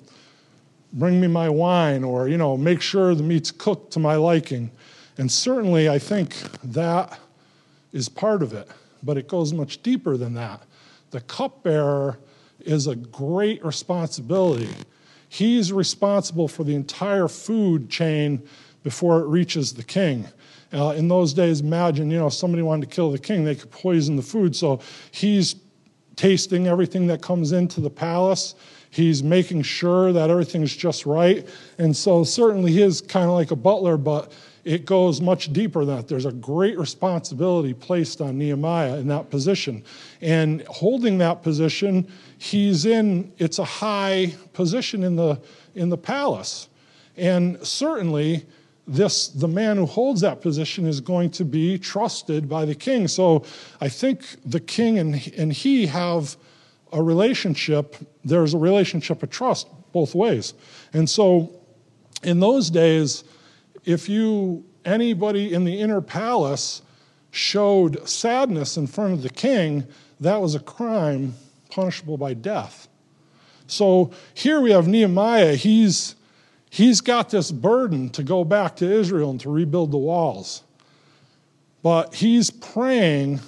bring 0.92 1.20
me 1.20 1.26
my 1.26 1.48
wine, 1.48 2.04
or 2.04 2.28
you 2.28 2.36
know, 2.36 2.56
make 2.56 2.80
sure 2.80 3.14
the 3.14 3.22
meat's 3.22 3.50
cooked 3.50 3.92
to 3.92 3.98
my 3.98 4.16
liking. 4.16 4.70
And 5.16 5.30
certainly, 5.30 5.88
I 5.88 5.98
think 5.98 6.34
that 6.62 7.18
is 7.92 8.08
part 8.08 8.42
of 8.42 8.52
it, 8.52 8.68
but 9.02 9.16
it 9.16 9.28
goes 9.28 9.52
much 9.52 9.82
deeper 9.82 10.16
than 10.16 10.34
that. 10.34 10.62
The 11.10 11.20
cupbearer 11.20 12.18
is 12.60 12.86
a 12.86 12.94
great 12.96 13.64
responsibility. 13.64 14.68
He's 15.28 15.72
responsible 15.72 16.48
for 16.48 16.64
the 16.64 16.74
entire 16.74 17.28
food 17.28 17.90
chain 17.90 18.42
before 18.82 19.20
it 19.20 19.26
reaches 19.26 19.72
the 19.72 19.82
king. 19.82 20.26
Uh, 20.72 20.90
in 20.90 21.08
those 21.08 21.32
days, 21.32 21.60
imagine, 21.60 22.10
you 22.10 22.18
know, 22.18 22.26
if 22.26 22.34
somebody 22.34 22.62
wanted 22.62 22.88
to 22.88 22.94
kill 22.94 23.10
the 23.10 23.18
king, 23.18 23.44
they 23.44 23.54
could 23.54 23.70
poison 23.70 24.16
the 24.16 24.22
food. 24.22 24.54
So 24.54 24.80
he's 25.10 25.56
tasting 26.16 26.66
everything 26.66 27.06
that 27.06 27.22
comes 27.22 27.52
into 27.52 27.80
the 27.80 27.90
palace. 27.90 28.54
He's 28.90 29.22
making 29.22 29.62
sure 29.62 30.12
that 30.12 30.30
everything's 30.30 30.74
just 30.74 31.06
right. 31.06 31.48
And 31.78 31.96
so, 31.96 32.24
certainly, 32.24 32.72
he 32.72 32.82
is 32.82 33.00
kind 33.00 33.26
of 33.26 33.32
like 33.32 33.50
a 33.50 33.56
butler, 33.56 33.96
but 33.96 34.32
it 34.64 34.84
goes 34.84 35.20
much 35.20 35.52
deeper 35.52 35.84
than 35.84 35.96
that. 35.96 36.08
There's 36.08 36.26
a 36.26 36.32
great 36.32 36.78
responsibility 36.78 37.72
placed 37.72 38.20
on 38.20 38.36
Nehemiah 38.36 38.96
in 38.98 39.08
that 39.08 39.30
position. 39.30 39.84
And 40.20 40.62
holding 40.66 41.18
that 41.18 41.42
position, 41.42 42.10
he's 42.38 42.84
in, 42.84 43.32
it's 43.38 43.58
a 43.58 43.64
high 43.64 44.34
position 44.52 45.04
in 45.04 45.16
the, 45.16 45.40
in 45.74 45.88
the 45.88 45.96
palace. 45.96 46.68
And 47.16 47.64
certainly, 47.66 48.46
this 48.88 49.28
the 49.28 49.46
man 49.46 49.76
who 49.76 49.86
holds 49.86 50.22
that 50.22 50.40
position 50.40 50.86
is 50.86 51.00
going 51.00 51.30
to 51.30 51.44
be 51.44 51.78
trusted 51.78 52.48
by 52.48 52.64
the 52.64 52.74
king. 52.74 53.06
So 53.06 53.44
i 53.80 53.88
think 53.88 54.24
the 54.44 54.60
king 54.60 54.98
and, 54.98 55.32
and 55.36 55.52
he 55.52 55.86
have 55.86 56.36
a 56.92 57.02
relationship. 57.02 57.96
There's 58.24 58.54
a 58.54 58.58
relationship 58.58 59.22
of 59.22 59.30
trust 59.30 59.68
both 59.92 60.14
ways. 60.14 60.54
And 60.94 61.08
so 61.08 61.60
in 62.22 62.40
those 62.40 62.70
days 62.70 63.24
if 63.84 64.08
you 64.08 64.64
anybody 64.84 65.52
in 65.52 65.64
the 65.64 65.78
inner 65.78 66.00
palace 66.00 66.82
showed 67.30 68.08
sadness 68.08 68.78
in 68.78 68.86
front 68.86 69.12
of 69.12 69.22
the 69.22 69.30
king 69.30 69.86
that 70.20 70.40
was 70.40 70.54
a 70.54 70.60
crime 70.60 71.34
punishable 71.70 72.16
by 72.16 72.34
death. 72.34 72.88
So 73.66 74.12
here 74.32 74.60
we 74.60 74.72
have 74.72 74.88
nehemiah. 74.88 75.54
He's 75.54 76.16
He's 76.70 77.00
got 77.00 77.30
this 77.30 77.50
burden 77.50 78.10
to 78.10 78.22
go 78.22 78.44
back 78.44 78.76
to 78.76 78.90
Israel 78.90 79.30
and 79.30 79.40
to 79.40 79.50
rebuild 79.50 79.90
the 79.90 79.98
walls. 79.98 80.62
But 81.82 82.14
he's 82.14 82.50
praying 82.50 83.40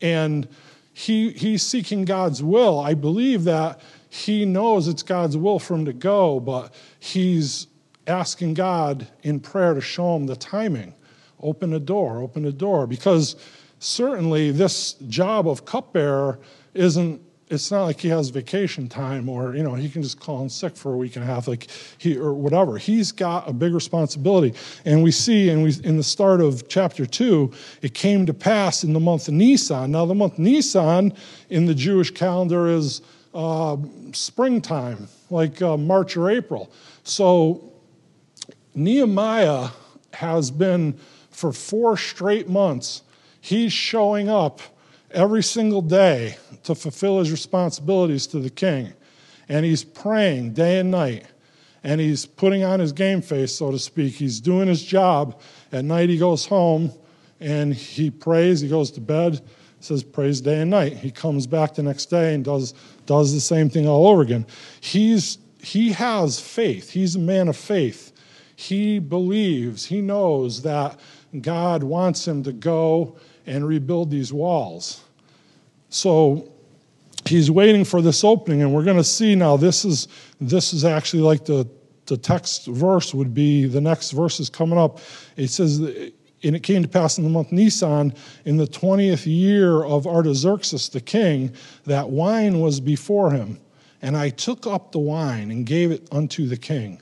and 0.00 0.48
he, 0.92 1.30
he's 1.30 1.62
seeking 1.62 2.04
God's 2.04 2.42
will. 2.42 2.78
I 2.78 2.94
believe 2.94 3.44
that 3.44 3.80
he 4.08 4.44
knows 4.44 4.86
it's 4.86 5.02
God's 5.02 5.36
will 5.36 5.58
for 5.58 5.74
him 5.74 5.84
to 5.86 5.92
go, 5.92 6.38
but 6.38 6.72
he's 7.00 7.66
asking 8.06 8.54
God 8.54 9.06
in 9.22 9.40
prayer 9.40 9.74
to 9.74 9.80
show 9.80 10.14
him 10.14 10.26
the 10.26 10.36
timing. 10.36 10.94
Open 11.40 11.72
a 11.74 11.80
door, 11.80 12.22
open 12.22 12.44
a 12.44 12.52
door. 12.52 12.86
Because 12.86 13.36
certainly 13.80 14.50
this 14.50 14.94
job 15.08 15.48
of 15.48 15.64
cupbearer 15.64 16.38
isn't 16.74 17.20
it's 17.54 17.70
not 17.70 17.84
like 17.84 18.00
he 18.00 18.08
has 18.08 18.28
vacation 18.28 18.88
time 18.88 19.28
or 19.28 19.54
you 19.54 19.62
know 19.62 19.74
he 19.74 19.88
can 19.88 20.02
just 20.02 20.20
call 20.20 20.42
in 20.42 20.48
sick 20.48 20.76
for 20.76 20.92
a 20.92 20.96
week 20.96 21.16
and 21.16 21.24
a 21.24 21.26
half 21.26 21.48
like 21.48 21.68
he 21.98 22.16
or 22.16 22.34
whatever. 22.34 22.76
He's 22.76 23.12
got 23.12 23.48
a 23.48 23.52
big 23.52 23.72
responsibility. 23.72 24.54
And 24.84 25.02
we 25.02 25.10
see 25.10 25.48
and 25.48 25.62
we 25.62 25.74
in 25.84 25.96
the 25.96 26.02
start 26.02 26.40
of 26.40 26.68
chapter 26.68 27.06
2 27.06 27.52
it 27.82 27.94
came 27.94 28.26
to 28.26 28.34
pass 28.34 28.84
in 28.84 28.92
the 28.92 29.00
month 29.00 29.28
nisan. 29.28 29.92
Now 29.92 30.04
the 30.04 30.14
month 30.14 30.38
nisan 30.38 31.14
in 31.48 31.66
the 31.66 31.74
jewish 31.74 32.10
calendar 32.10 32.68
is 32.68 33.00
uh, 33.32 33.76
springtime 34.12 35.08
like 35.30 35.62
uh, 35.62 35.76
march 35.76 36.16
or 36.16 36.30
april. 36.30 36.70
So 37.04 37.72
nehemiah 38.74 39.68
has 40.12 40.50
been 40.50 40.98
for 41.30 41.52
four 41.52 41.96
straight 41.96 42.48
months 42.48 43.02
he's 43.40 43.72
showing 43.72 44.28
up 44.28 44.60
every 45.14 45.42
single 45.42 45.80
day 45.80 46.36
to 46.64 46.74
fulfill 46.74 47.18
his 47.18 47.30
responsibilities 47.30 48.26
to 48.28 48.38
the 48.40 48.50
king. 48.50 48.92
And 49.48 49.64
he's 49.64 49.84
praying 49.84 50.54
day 50.54 50.78
and 50.78 50.90
night. 50.90 51.24
And 51.82 52.00
he's 52.00 52.24
putting 52.26 52.64
on 52.64 52.80
his 52.80 52.92
game 52.92 53.20
face, 53.20 53.54
so 53.54 53.70
to 53.70 53.78
speak. 53.78 54.14
He's 54.14 54.40
doing 54.40 54.68
his 54.68 54.82
job. 54.82 55.40
At 55.70 55.84
night, 55.84 56.08
he 56.08 56.16
goes 56.16 56.46
home 56.46 56.92
and 57.40 57.74
he 57.74 58.10
prays. 58.10 58.60
He 58.60 58.68
goes 58.68 58.90
to 58.92 59.00
bed, 59.00 59.42
says, 59.80 60.02
Praise 60.02 60.40
day 60.40 60.60
and 60.60 60.70
night. 60.70 60.96
He 60.96 61.10
comes 61.10 61.46
back 61.46 61.74
the 61.74 61.82
next 61.82 62.06
day 62.06 62.34
and 62.34 62.44
does, 62.44 62.72
does 63.04 63.34
the 63.34 63.40
same 63.40 63.68
thing 63.68 63.86
all 63.86 64.06
over 64.06 64.22
again. 64.22 64.46
He's, 64.80 65.38
he 65.60 65.92
has 65.92 66.40
faith. 66.40 66.90
He's 66.90 67.16
a 67.16 67.20
man 67.20 67.48
of 67.48 67.56
faith. 67.56 68.12
He 68.56 68.98
believes, 68.98 69.84
he 69.84 70.00
knows 70.00 70.62
that 70.62 70.98
God 71.40 71.82
wants 71.82 72.26
him 72.26 72.42
to 72.44 72.52
go 72.52 73.18
and 73.46 73.66
rebuild 73.66 74.10
these 74.10 74.32
walls. 74.32 75.03
So 75.94 76.50
he's 77.24 77.52
waiting 77.52 77.84
for 77.84 78.02
this 78.02 78.24
opening, 78.24 78.62
and 78.62 78.74
we're 78.74 78.82
going 78.82 78.96
to 78.96 79.04
see 79.04 79.36
now. 79.36 79.56
This 79.56 79.84
is 79.84 80.08
this 80.40 80.72
is 80.72 80.84
actually 80.84 81.22
like 81.22 81.44
the 81.44 81.68
the 82.06 82.16
text 82.16 82.66
verse 82.66 83.14
would 83.14 83.32
be 83.32 83.66
the 83.66 83.80
next 83.80 84.10
verse 84.10 84.40
is 84.40 84.50
coming 84.50 84.76
up. 84.76 84.98
It 85.36 85.48
says, 85.48 85.78
and 85.78 86.56
it 86.56 86.64
came 86.64 86.82
to 86.82 86.88
pass 86.88 87.16
in 87.16 87.22
the 87.22 87.30
month 87.30 87.52
Nisan, 87.52 88.12
in 88.44 88.56
the 88.56 88.66
twentieth 88.66 89.24
year 89.24 89.84
of 89.84 90.08
Artaxerxes 90.08 90.88
the 90.88 91.00
king, 91.00 91.54
that 91.84 92.10
wine 92.10 92.58
was 92.58 92.80
before 92.80 93.30
him, 93.30 93.60
and 94.02 94.16
I 94.16 94.30
took 94.30 94.66
up 94.66 94.90
the 94.90 94.98
wine 94.98 95.52
and 95.52 95.64
gave 95.64 95.92
it 95.92 96.08
unto 96.10 96.48
the 96.48 96.56
king. 96.56 97.00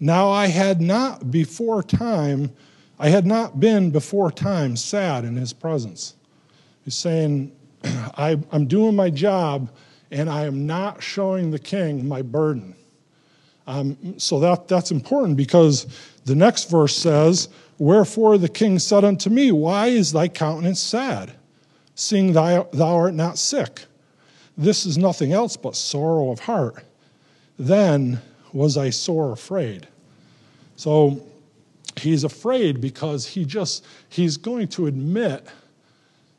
Now 0.00 0.28
I 0.28 0.48
had 0.48 0.82
not 0.82 1.30
before 1.30 1.82
time, 1.82 2.52
I 2.98 3.08
had 3.08 3.24
not 3.24 3.58
been 3.58 3.90
before 3.90 4.30
time 4.30 4.76
sad 4.76 5.24
in 5.24 5.34
his 5.34 5.54
presence. 5.54 6.14
He's 6.84 6.94
saying, 6.94 7.52
I, 7.84 8.38
am 8.52 8.66
doing 8.66 8.96
my 8.96 9.10
job 9.10 9.70
and 10.10 10.28
I 10.30 10.44
am 10.44 10.66
not 10.66 11.02
showing 11.02 11.50
the 11.50 11.58
king 11.58 12.06
my 12.06 12.22
burden. 12.22 12.74
Um, 13.66 14.18
so 14.18 14.40
that, 14.40 14.66
that's 14.66 14.90
important 14.90 15.36
because 15.36 15.86
the 16.24 16.34
next 16.34 16.70
verse 16.70 16.96
says, 16.96 17.48
Wherefore 17.78 18.38
the 18.38 18.48
king 18.48 18.78
said 18.78 19.04
unto 19.04 19.30
me, 19.30 19.52
Why 19.52 19.88
is 19.88 20.12
thy 20.12 20.28
countenance 20.28 20.80
sad, 20.80 21.32
seeing 21.94 22.32
thou, 22.32 22.68
thou 22.72 22.96
art 22.96 23.14
not 23.14 23.38
sick? 23.38 23.84
This 24.56 24.86
is 24.86 24.98
nothing 24.98 25.32
else 25.32 25.56
but 25.56 25.76
sorrow 25.76 26.30
of 26.30 26.40
heart. 26.40 26.84
Then 27.58 28.20
was 28.52 28.76
I 28.76 28.90
sore 28.90 29.32
afraid. 29.32 29.86
So 30.76 31.24
he's 31.96 32.24
afraid 32.24 32.80
because 32.80 33.26
he 33.26 33.44
just, 33.44 33.84
he's 34.08 34.36
going 34.36 34.68
to 34.68 34.86
admit 34.86 35.46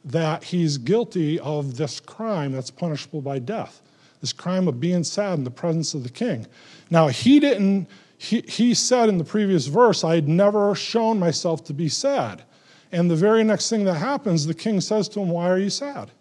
that 0.05 0.43
he's 0.43 0.77
guilty 0.77 1.39
of 1.39 1.77
this 1.77 1.99
crime 1.99 2.51
that's 2.51 2.71
punishable 2.71 3.21
by 3.21 3.39
death, 3.39 3.81
this 4.21 4.33
crime 4.33 4.67
of 4.67 4.79
being 4.79 5.03
sad 5.03 5.37
in 5.37 5.43
the 5.43 5.51
presence 5.51 5.93
of 5.93 6.03
the 6.03 6.09
king. 6.09 6.47
Now, 6.89 7.07
he 7.07 7.39
didn't, 7.39 7.87
he, 8.17 8.41
he 8.41 8.73
said 8.73 9.09
in 9.09 9.17
the 9.17 9.23
previous 9.23 9.67
verse, 9.67 10.03
I 10.03 10.15
had 10.15 10.27
never 10.27 10.73
shown 10.75 11.19
myself 11.19 11.63
to 11.65 11.73
be 11.73 11.89
sad. 11.89 12.43
And 12.91 13.09
the 13.09 13.15
very 13.15 13.43
next 13.43 13.69
thing 13.69 13.83
that 13.83 13.95
happens, 13.95 14.45
the 14.45 14.53
king 14.53 14.81
says 14.81 15.07
to 15.09 15.19
him, 15.19 15.29
Why 15.29 15.49
are 15.49 15.59
you 15.59 15.69
sad? 15.69 16.11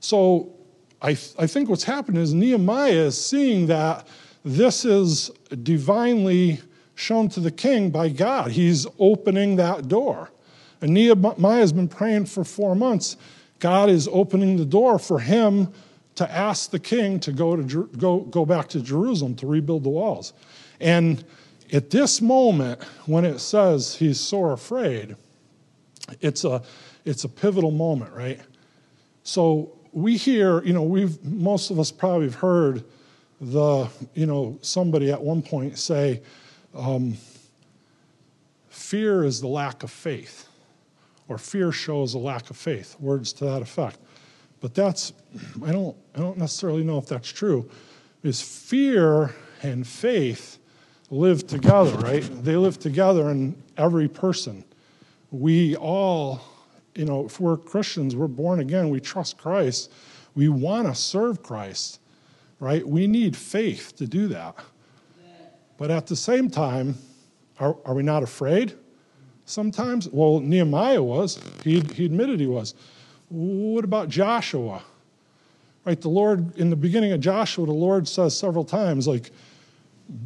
So 0.00 0.52
I, 1.00 1.10
I 1.10 1.46
think 1.46 1.68
what's 1.68 1.84
happened 1.84 2.18
is 2.18 2.34
Nehemiah 2.34 2.92
is 2.92 3.22
seeing 3.24 3.66
that 3.66 4.06
this 4.44 4.84
is 4.84 5.30
divinely 5.62 6.60
shown 6.94 7.28
to 7.30 7.40
the 7.40 7.50
king 7.50 7.90
by 7.90 8.08
God. 8.08 8.50
He's 8.50 8.86
opening 8.98 9.56
that 9.56 9.88
door. 9.88 10.30
And 10.80 10.94
Nehemiah 10.94 11.60
has 11.60 11.72
been 11.72 11.88
praying 11.88 12.26
for 12.26 12.44
four 12.44 12.74
months. 12.74 13.16
God 13.58 13.90
is 13.90 14.08
opening 14.12 14.56
the 14.56 14.64
door 14.64 14.98
for 14.98 15.18
him 15.18 15.72
to 16.14 16.30
ask 16.30 16.70
the 16.70 16.78
king 16.78 17.20
to 17.20 17.32
go, 17.32 17.56
to, 17.56 17.86
go, 17.98 18.20
go 18.20 18.44
back 18.44 18.68
to 18.68 18.80
Jerusalem 18.80 19.34
to 19.36 19.46
rebuild 19.46 19.84
the 19.84 19.88
walls. 19.88 20.32
And 20.80 21.24
at 21.72 21.90
this 21.90 22.20
moment, 22.20 22.82
when 23.06 23.24
it 23.24 23.38
says 23.38 23.94
he's 23.94 24.20
sore 24.20 24.52
afraid, 24.52 25.16
it's 26.20 26.44
a, 26.44 26.62
it's 27.04 27.24
a 27.24 27.28
pivotal 27.28 27.70
moment, 27.70 28.12
right? 28.12 28.40
So 29.22 29.76
we 29.92 30.16
hear, 30.16 30.62
you 30.62 30.72
know, 30.72 30.82
we've, 30.82 31.22
most 31.24 31.70
of 31.70 31.78
us 31.78 31.90
probably 31.90 32.26
have 32.26 32.36
heard 32.36 32.84
the, 33.40 33.88
you 34.14 34.26
know, 34.26 34.58
somebody 34.62 35.10
at 35.10 35.20
one 35.20 35.42
point 35.42 35.78
say, 35.78 36.22
um, 36.74 37.16
fear 38.70 39.24
is 39.24 39.40
the 39.40 39.48
lack 39.48 39.82
of 39.82 39.90
faith 39.90 40.48
or 41.28 41.38
fear 41.38 41.70
shows 41.70 42.14
a 42.14 42.18
lack 42.18 42.50
of 42.50 42.56
faith, 42.56 42.96
words 42.98 43.32
to 43.34 43.44
that 43.44 43.62
effect. 43.62 43.98
But 44.60 44.74
that's, 44.74 45.12
I 45.64 45.72
don't, 45.72 45.96
I 46.14 46.18
don't 46.18 46.38
necessarily 46.38 46.82
know 46.82 46.98
if 46.98 47.06
that's 47.06 47.30
true, 47.30 47.70
is 48.22 48.40
fear 48.40 49.34
and 49.62 49.86
faith 49.86 50.58
live 51.10 51.46
together, 51.46 51.96
right? 51.98 52.22
They 52.44 52.56
live 52.56 52.78
together 52.78 53.30
in 53.30 53.62
every 53.76 54.08
person. 54.08 54.64
We 55.30 55.76
all, 55.76 56.40
you 56.94 57.04
know, 57.04 57.26
if 57.26 57.38
we're 57.38 57.56
Christians, 57.56 58.16
we're 58.16 58.26
born 58.26 58.60
again, 58.60 58.88
we 58.88 59.00
trust 59.00 59.38
Christ, 59.38 59.92
we 60.34 60.48
want 60.48 60.88
to 60.88 60.94
serve 60.94 61.42
Christ, 61.42 62.00
right? 62.60 62.86
We 62.86 63.06
need 63.06 63.36
faith 63.36 63.96
to 63.96 64.06
do 64.06 64.28
that. 64.28 64.56
But 65.76 65.90
at 65.92 66.08
the 66.08 66.16
same 66.16 66.50
time, 66.50 66.96
are, 67.60 67.76
are 67.84 67.94
we 67.94 68.02
not 68.02 68.22
afraid? 68.22 68.74
Sometimes? 69.48 70.08
Well, 70.08 70.40
Nehemiah 70.40 71.02
was. 71.02 71.40
He, 71.64 71.80
he 71.80 72.04
admitted 72.04 72.40
he 72.40 72.46
was. 72.46 72.74
What 73.28 73.84
about 73.84 74.08
Joshua? 74.08 74.82
Right, 75.84 76.00
the 76.00 76.08
Lord, 76.08 76.56
in 76.58 76.70
the 76.70 76.76
beginning 76.76 77.12
of 77.12 77.20
Joshua, 77.20 77.66
the 77.66 77.72
Lord 77.72 78.06
says 78.06 78.36
several 78.36 78.64
times, 78.64 79.08
like, 79.08 79.30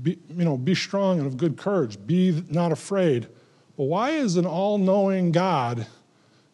be, 0.02 0.18
you 0.36 0.44
know, 0.44 0.56
be 0.56 0.74
strong 0.74 1.18
and 1.18 1.26
of 1.26 1.36
good 1.36 1.56
courage, 1.56 1.98
be 2.06 2.42
not 2.48 2.72
afraid. 2.72 3.28
Well, 3.76 3.88
why 3.88 4.10
is 4.10 4.36
an 4.36 4.46
all 4.46 4.78
knowing 4.78 5.32
God 5.32 5.86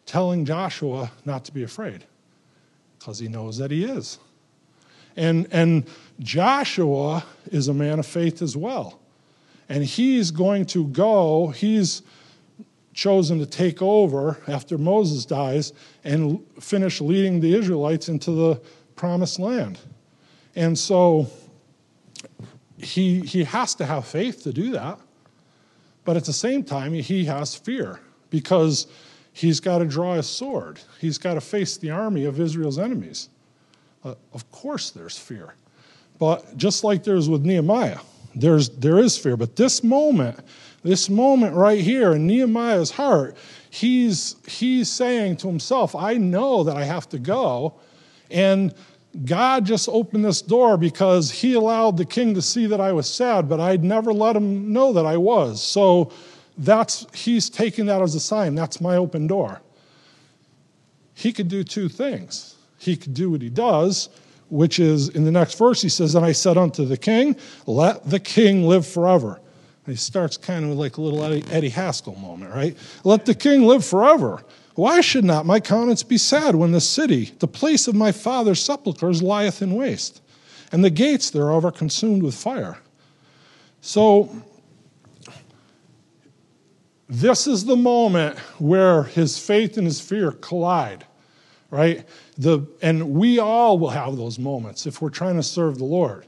telling 0.05 0.45
Joshua 0.45 1.11
not 1.25 1.45
to 1.45 1.51
be 1.51 1.63
afraid? 1.63 2.03
Because 2.97 3.19
he 3.19 3.27
knows 3.27 3.57
that 3.57 3.71
he 3.71 3.83
is. 3.83 4.19
And, 5.15 5.47
and 5.51 5.85
Joshua 6.19 7.23
is 7.51 7.67
a 7.67 7.73
man 7.73 7.99
of 7.99 8.05
faith 8.05 8.41
as 8.41 8.55
well. 8.55 8.99
And 9.67 9.83
he's 9.83 10.31
going 10.31 10.65
to 10.67 10.85
go, 10.87 11.49
he's 11.49 12.01
chosen 12.99 13.39
to 13.39 13.45
take 13.45 13.81
over 13.81 14.37
after 14.45 14.77
Moses 14.77 15.23
dies 15.25 15.71
and 16.03 16.45
finish 16.59 16.99
leading 16.99 17.39
the 17.39 17.55
Israelites 17.55 18.09
into 18.09 18.31
the 18.31 18.61
promised 18.97 19.39
land. 19.39 19.79
And 20.53 20.77
so 20.77 21.27
he, 22.77 23.21
he 23.21 23.45
has 23.45 23.73
to 23.75 23.85
have 23.85 24.05
faith 24.05 24.43
to 24.43 24.51
do 24.51 24.71
that. 24.71 24.99
But 26.03 26.17
at 26.17 26.25
the 26.25 26.33
same 26.33 26.61
time, 26.61 26.91
he 26.91 27.23
has 27.23 27.55
fear 27.55 28.01
because 28.29 28.87
he's 29.31 29.61
got 29.61 29.77
to 29.77 29.85
draw 29.85 30.15
his 30.15 30.27
sword. 30.27 30.81
He's 30.99 31.17
got 31.17 31.35
to 31.35 31.41
face 31.41 31.77
the 31.77 31.91
army 31.91 32.25
of 32.25 32.41
Israel's 32.41 32.77
enemies. 32.77 33.29
Uh, 34.03 34.15
of 34.33 34.51
course, 34.51 34.89
there's 34.89 35.17
fear. 35.17 35.53
But 36.17 36.57
just 36.57 36.83
like 36.83 37.05
there's 37.05 37.29
with 37.29 37.45
Nehemiah, 37.45 37.99
there's, 38.35 38.67
there 38.69 38.99
is 38.99 39.17
fear. 39.17 39.37
But 39.37 39.55
this 39.55 39.83
moment, 39.85 40.39
this 40.83 41.09
moment 41.09 41.55
right 41.55 41.81
here 41.81 42.13
in 42.13 42.27
Nehemiah's 42.27 42.91
heart, 42.91 43.35
he's, 43.69 44.35
he's 44.47 44.89
saying 44.89 45.37
to 45.37 45.47
himself, 45.47 45.95
I 45.95 46.15
know 46.15 46.63
that 46.63 46.77
I 46.77 46.85
have 46.85 47.09
to 47.09 47.19
go. 47.19 47.75
And 48.31 48.73
God 49.25 49.65
just 49.65 49.89
opened 49.89 50.23
this 50.23 50.41
door 50.41 50.77
because 50.77 51.31
he 51.31 51.53
allowed 51.53 51.97
the 51.97 52.05
king 52.05 52.33
to 52.35 52.41
see 52.41 52.67
that 52.67 52.79
I 52.79 52.93
was 52.93 53.09
sad, 53.09 53.49
but 53.49 53.59
I'd 53.59 53.83
never 53.83 54.13
let 54.13 54.35
him 54.35 54.71
know 54.71 54.93
that 54.93 55.05
I 55.05 55.17
was. 55.17 55.61
So 55.61 56.11
that's 56.57 57.07
he's 57.13 57.49
taking 57.49 57.87
that 57.87 58.01
as 58.01 58.15
a 58.15 58.19
sign. 58.19 58.55
That's 58.55 58.79
my 58.79 58.97
open 58.97 59.27
door. 59.27 59.61
He 61.13 61.33
could 61.33 61.47
do 61.47 61.63
two 61.63 61.89
things. 61.89 62.55
He 62.77 62.95
could 62.95 63.13
do 63.13 63.31
what 63.31 63.41
he 63.41 63.49
does, 63.49 64.09
which 64.49 64.79
is 64.79 65.09
in 65.09 65.25
the 65.25 65.31
next 65.31 65.57
verse, 65.57 65.81
he 65.81 65.89
says, 65.89 66.15
And 66.15 66.25
I 66.25 66.31
said 66.31 66.57
unto 66.57 66.85
the 66.85 66.97
king, 66.97 67.35
Let 67.65 68.09
the 68.09 68.19
king 68.19 68.63
live 68.63 68.87
forever. 68.87 69.41
He 69.89 69.97
starts 69.97 70.37
kind 70.37 70.65
of 70.65 70.77
like 70.77 70.97
a 70.97 71.01
little 71.01 71.23
Eddie, 71.23 71.43
Eddie 71.51 71.69
Haskell 71.69 72.15
moment, 72.15 72.53
right? 72.53 72.77
Let 73.03 73.25
the 73.25 73.35
king 73.35 73.63
live 73.63 73.85
forever. 73.85 74.43
Why 74.75 75.01
should 75.01 75.25
not 75.25 75.45
my 75.45 75.59
countenance 75.59 76.03
be 76.03 76.17
sad 76.17 76.55
when 76.55 76.71
the 76.71 76.79
city, 76.79 77.33
the 77.39 77.47
place 77.47 77.87
of 77.87 77.95
my 77.95 78.11
father's 78.11 78.61
sepulchres, 78.61 79.21
lieth 79.21 79.61
in 79.61 79.75
waste, 79.75 80.21
and 80.71 80.83
the 80.83 80.89
gates 80.89 81.31
thereof 81.31 81.65
are 81.65 81.71
consumed 81.71 82.23
with 82.23 82.35
fire? 82.35 82.77
So, 83.81 84.29
this 87.09 87.47
is 87.47 87.65
the 87.65 87.75
moment 87.75 88.37
where 88.59 89.03
his 89.03 89.39
faith 89.39 89.77
and 89.77 89.87
his 89.87 89.99
fear 89.99 90.31
collide, 90.31 91.05
right? 91.71 92.07
The, 92.37 92.67
and 92.81 93.15
we 93.15 93.39
all 93.39 93.79
will 93.79 93.89
have 93.89 94.15
those 94.15 94.37
moments 94.37 94.85
if 94.85 95.01
we're 95.01 95.09
trying 95.09 95.35
to 95.37 95.43
serve 95.43 95.79
the 95.79 95.85
Lord, 95.85 96.27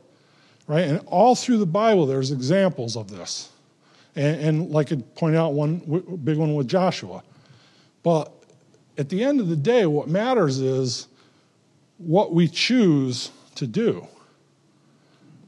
right? 0.65 0.85
And 0.85 1.01
all 1.05 1.35
through 1.35 1.59
the 1.59 1.67
Bible, 1.67 2.07
there's 2.07 2.31
examples 2.31 2.97
of 2.97 3.11
this. 3.11 3.50
And, 4.15 4.41
and 4.41 4.71
like 4.71 4.91
I 4.91 4.97
point 5.15 5.35
out, 5.35 5.53
one 5.53 5.77
big 6.23 6.37
one 6.37 6.55
with 6.55 6.67
Joshua. 6.67 7.23
But 8.03 8.31
at 8.97 9.09
the 9.09 9.23
end 9.23 9.39
of 9.39 9.47
the 9.47 9.55
day, 9.55 9.85
what 9.85 10.07
matters 10.07 10.59
is 10.59 11.07
what 11.97 12.33
we 12.33 12.47
choose 12.47 13.31
to 13.55 13.67
do. 13.67 14.07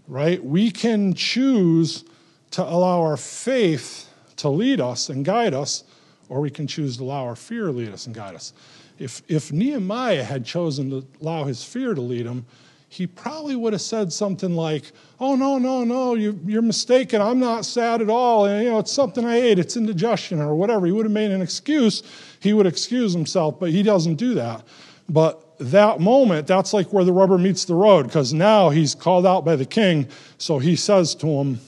Right? 0.08 0.44
We 0.44 0.70
can 0.72 1.14
choose 1.14 2.04
to 2.52 2.64
allow 2.64 3.02
our 3.02 3.18
faith 3.18 4.10
to 4.38 4.50
lead 4.50 4.80
us 4.82 5.10
and 5.10 5.26
guide 5.26 5.54
us, 5.54 5.84
or 6.30 6.42
we 6.42 6.50
can 6.50 6.68
choose 6.68 6.98
to 6.98 7.04
allow 7.04 7.24
our 7.24 7.36
fear 7.36 7.66
to 7.66 7.72
lead 7.72 7.90
us 7.90 8.06
and 8.06 8.14
guide 8.14 8.36
us. 8.36 8.54
If, 9.00 9.22
if 9.28 9.52
Nehemiah 9.52 10.24
had 10.24 10.46
chosen 10.46 10.90
to 10.90 11.06
allow 11.22 11.46
his 11.46 11.64
fear 11.64 11.94
to 11.94 12.02
lead 12.02 12.26
him, 12.26 12.46
he 12.94 13.08
probably 13.08 13.56
would 13.56 13.74
have 13.74 13.82
said 13.82 14.14
something 14.14 14.56
like, 14.56 14.92
"Oh 15.20 15.36
no, 15.36 15.58
no, 15.58 15.84
no, 15.84 16.14
you, 16.14 16.40
you're 16.46 16.62
mistaken. 16.62 17.22
I'm 17.22 17.40
not 17.40 17.66
sad 17.66 18.02
at 18.02 18.10
all. 18.10 18.46
And, 18.46 18.64
you 18.64 18.70
know, 18.70 18.78
it's 18.78 18.92
something 18.92 19.26
I 19.26 19.38
ate. 19.38 19.58
It's 19.58 19.76
indigestion 19.76 20.40
or 20.40 20.54
whatever." 20.54 20.86
He 20.86 20.92
would 20.92 21.06
have 21.06 21.12
made 21.12 21.32
an 21.32 21.42
excuse. 21.42 22.04
He 22.40 22.54
would 22.54 22.68
excuse 22.68 23.12
himself, 23.12 23.60
but 23.60 23.72
he 23.72 23.82
doesn't 23.82 24.16
do 24.16 24.36
that. 24.36 24.64
But 25.10 25.58
that 25.58 26.02
moment, 26.02 26.46
that's 26.46 26.72
like 26.72 26.94
where 26.94 27.04
the 27.04 27.14
rubber 27.14 27.40
meets 27.40 27.66
the 27.66 27.74
road, 27.74 28.06
because 28.06 28.32
now 28.32 28.70
he's 28.70 28.94
called 28.94 29.26
out 29.26 29.44
by 29.44 29.56
the 29.56 29.66
king. 29.66 30.08
So 30.38 30.60
he 30.60 30.76
says 30.76 31.16
to 31.16 31.28
him, 31.28 31.60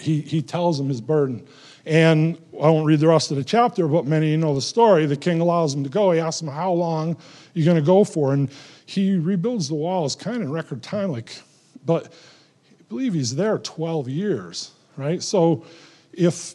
he, 0.00 0.20
he 0.20 0.42
tells 0.42 0.80
him 0.80 0.88
his 0.88 1.00
burden. 1.00 1.46
And 1.86 2.38
I 2.60 2.70
won't 2.70 2.86
read 2.86 3.00
the 3.00 3.08
rest 3.08 3.30
of 3.30 3.36
the 3.36 3.44
chapter, 3.44 3.86
but 3.86 4.06
many 4.06 4.30
you 4.30 4.38
know 4.38 4.54
the 4.54 4.62
story. 4.62 5.06
The 5.06 5.16
king 5.16 5.40
allows 5.40 5.74
him 5.74 5.84
to 5.84 5.90
go. 5.90 6.12
He 6.12 6.20
asks 6.20 6.40
him, 6.42 6.48
How 6.48 6.72
long 6.72 7.12
are 7.12 7.18
you 7.52 7.64
going 7.64 7.76
to 7.76 7.82
go 7.82 8.04
for? 8.04 8.32
And 8.32 8.50
he 8.86 9.16
rebuilds 9.16 9.68
the 9.68 9.74
walls 9.74 10.14
kind 10.14 10.36
of 10.36 10.42
in 10.42 10.52
record 10.52 10.82
time, 10.82 11.10
like, 11.10 11.40
but 11.84 12.06
I 12.06 12.82
believe 12.88 13.14
he's 13.14 13.34
there 13.34 13.58
12 13.58 14.08
years, 14.08 14.72
right? 14.96 15.22
So 15.22 15.64
if, 16.12 16.54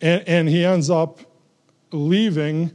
and, 0.00 0.26
and 0.26 0.48
he 0.48 0.64
ends 0.64 0.90
up 0.90 1.20
leaving, 1.92 2.70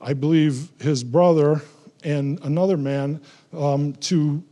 I 0.00 0.14
believe, 0.14 0.70
his 0.80 1.04
brother 1.04 1.62
and 2.02 2.40
another 2.44 2.76
man 2.76 3.20
um, 3.56 3.92
to 3.94 4.42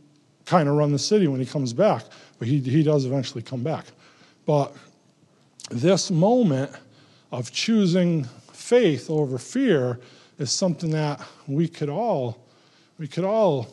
kind 0.45 0.67
of 0.67 0.75
run 0.75 0.91
the 0.91 0.99
city 0.99 1.27
when 1.27 1.39
he 1.39 1.45
comes 1.45 1.73
back. 1.73 2.03
But 2.39 2.47
he, 2.47 2.59
he 2.59 2.83
does 2.83 3.05
eventually 3.05 3.41
come 3.41 3.63
back. 3.63 3.85
But 4.45 4.75
this 5.69 6.11
moment 6.11 6.71
of 7.31 7.51
choosing 7.51 8.25
faith 8.51 9.09
over 9.09 9.37
fear 9.37 9.99
is 10.37 10.51
something 10.51 10.91
that 10.91 11.21
we 11.47 11.67
could 11.67 11.89
all 11.89 12.42
we 12.97 13.07
could 13.07 13.23
all 13.23 13.67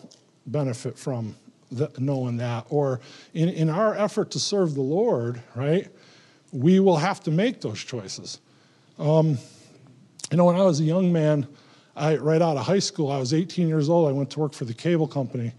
benefit 0.47 0.99
from 0.99 1.37
the, 1.71 1.91
knowing 1.99 2.37
that. 2.39 2.67
Or 2.71 3.01
in, 3.35 3.49
in 3.49 3.69
our 3.69 3.95
effort 3.95 4.31
to 4.33 4.39
serve 4.39 4.75
the 4.75 4.81
Lord, 4.81 5.41
right, 5.55 5.89
we 6.53 6.81
will 6.81 6.97
have 6.97 7.21
to 7.25 7.31
make 7.31 7.61
those 7.61 7.79
choices. 7.79 8.41
Um, 8.99 9.39
you 10.31 10.37
know, 10.37 10.45
when 10.45 10.57
I 10.57 10.63
was 10.63 10.81
a 10.81 10.85
young 10.85 11.13
man, 11.13 11.47
I, 11.97 12.17
right 12.17 12.41
out 12.41 12.57
of 12.57 12.67
high 12.67 12.79
school, 12.79 13.11
I 13.11 13.19
was 13.19 13.35
18 13.35 13.69
years 13.69 13.89
old. 13.89 14.09
I 14.09 14.13
went 14.13 14.31
to 14.31 14.41
work 14.41 14.53
for 14.53 14.65
the 14.65 14.75
cable 14.75 15.07
company. 15.07 15.53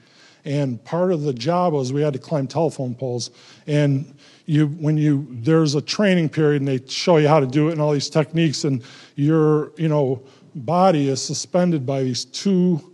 And 0.43 0.83
part 0.83 1.11
of 1.11 1.21
the 1.21 1.33
job 1.33 1.73
was 1.73 1.93
we 1.93 2.01
had 2.01 2.13
to 2.13 2.19
climb 2.19 2.47
telephone 2.47 2.95
poles. 2.95 3.29
And 3.67 4.15
you, 4.45 4.67
when 4.67 4.97
you, 4.97 5.27
there's 5.29 5.75
a 5.75 5.81
training 5.81 6.29
period 6.29 6.61
and 6.61 6.67
they 6.67 6.85
show 6.87 7.17
you 7.17 7.27
how 7.27 7.39
to 7.39 7.45
do 7.45 7.69
it 7.69 7.73
and 7.73 7.81
all 7.81 7.91
these 7.91 8.09
techniques, 8.09 8.63
and 8.63 8.83
your, 9.15 9.71
you 9.77 9.87
know, 9.87 10.23
body 10.55 11.09
is 11.09 11.21
suspended 11.21 11.85
by 11.85 12.03
these 12.03 12.25
two 12.25 12.90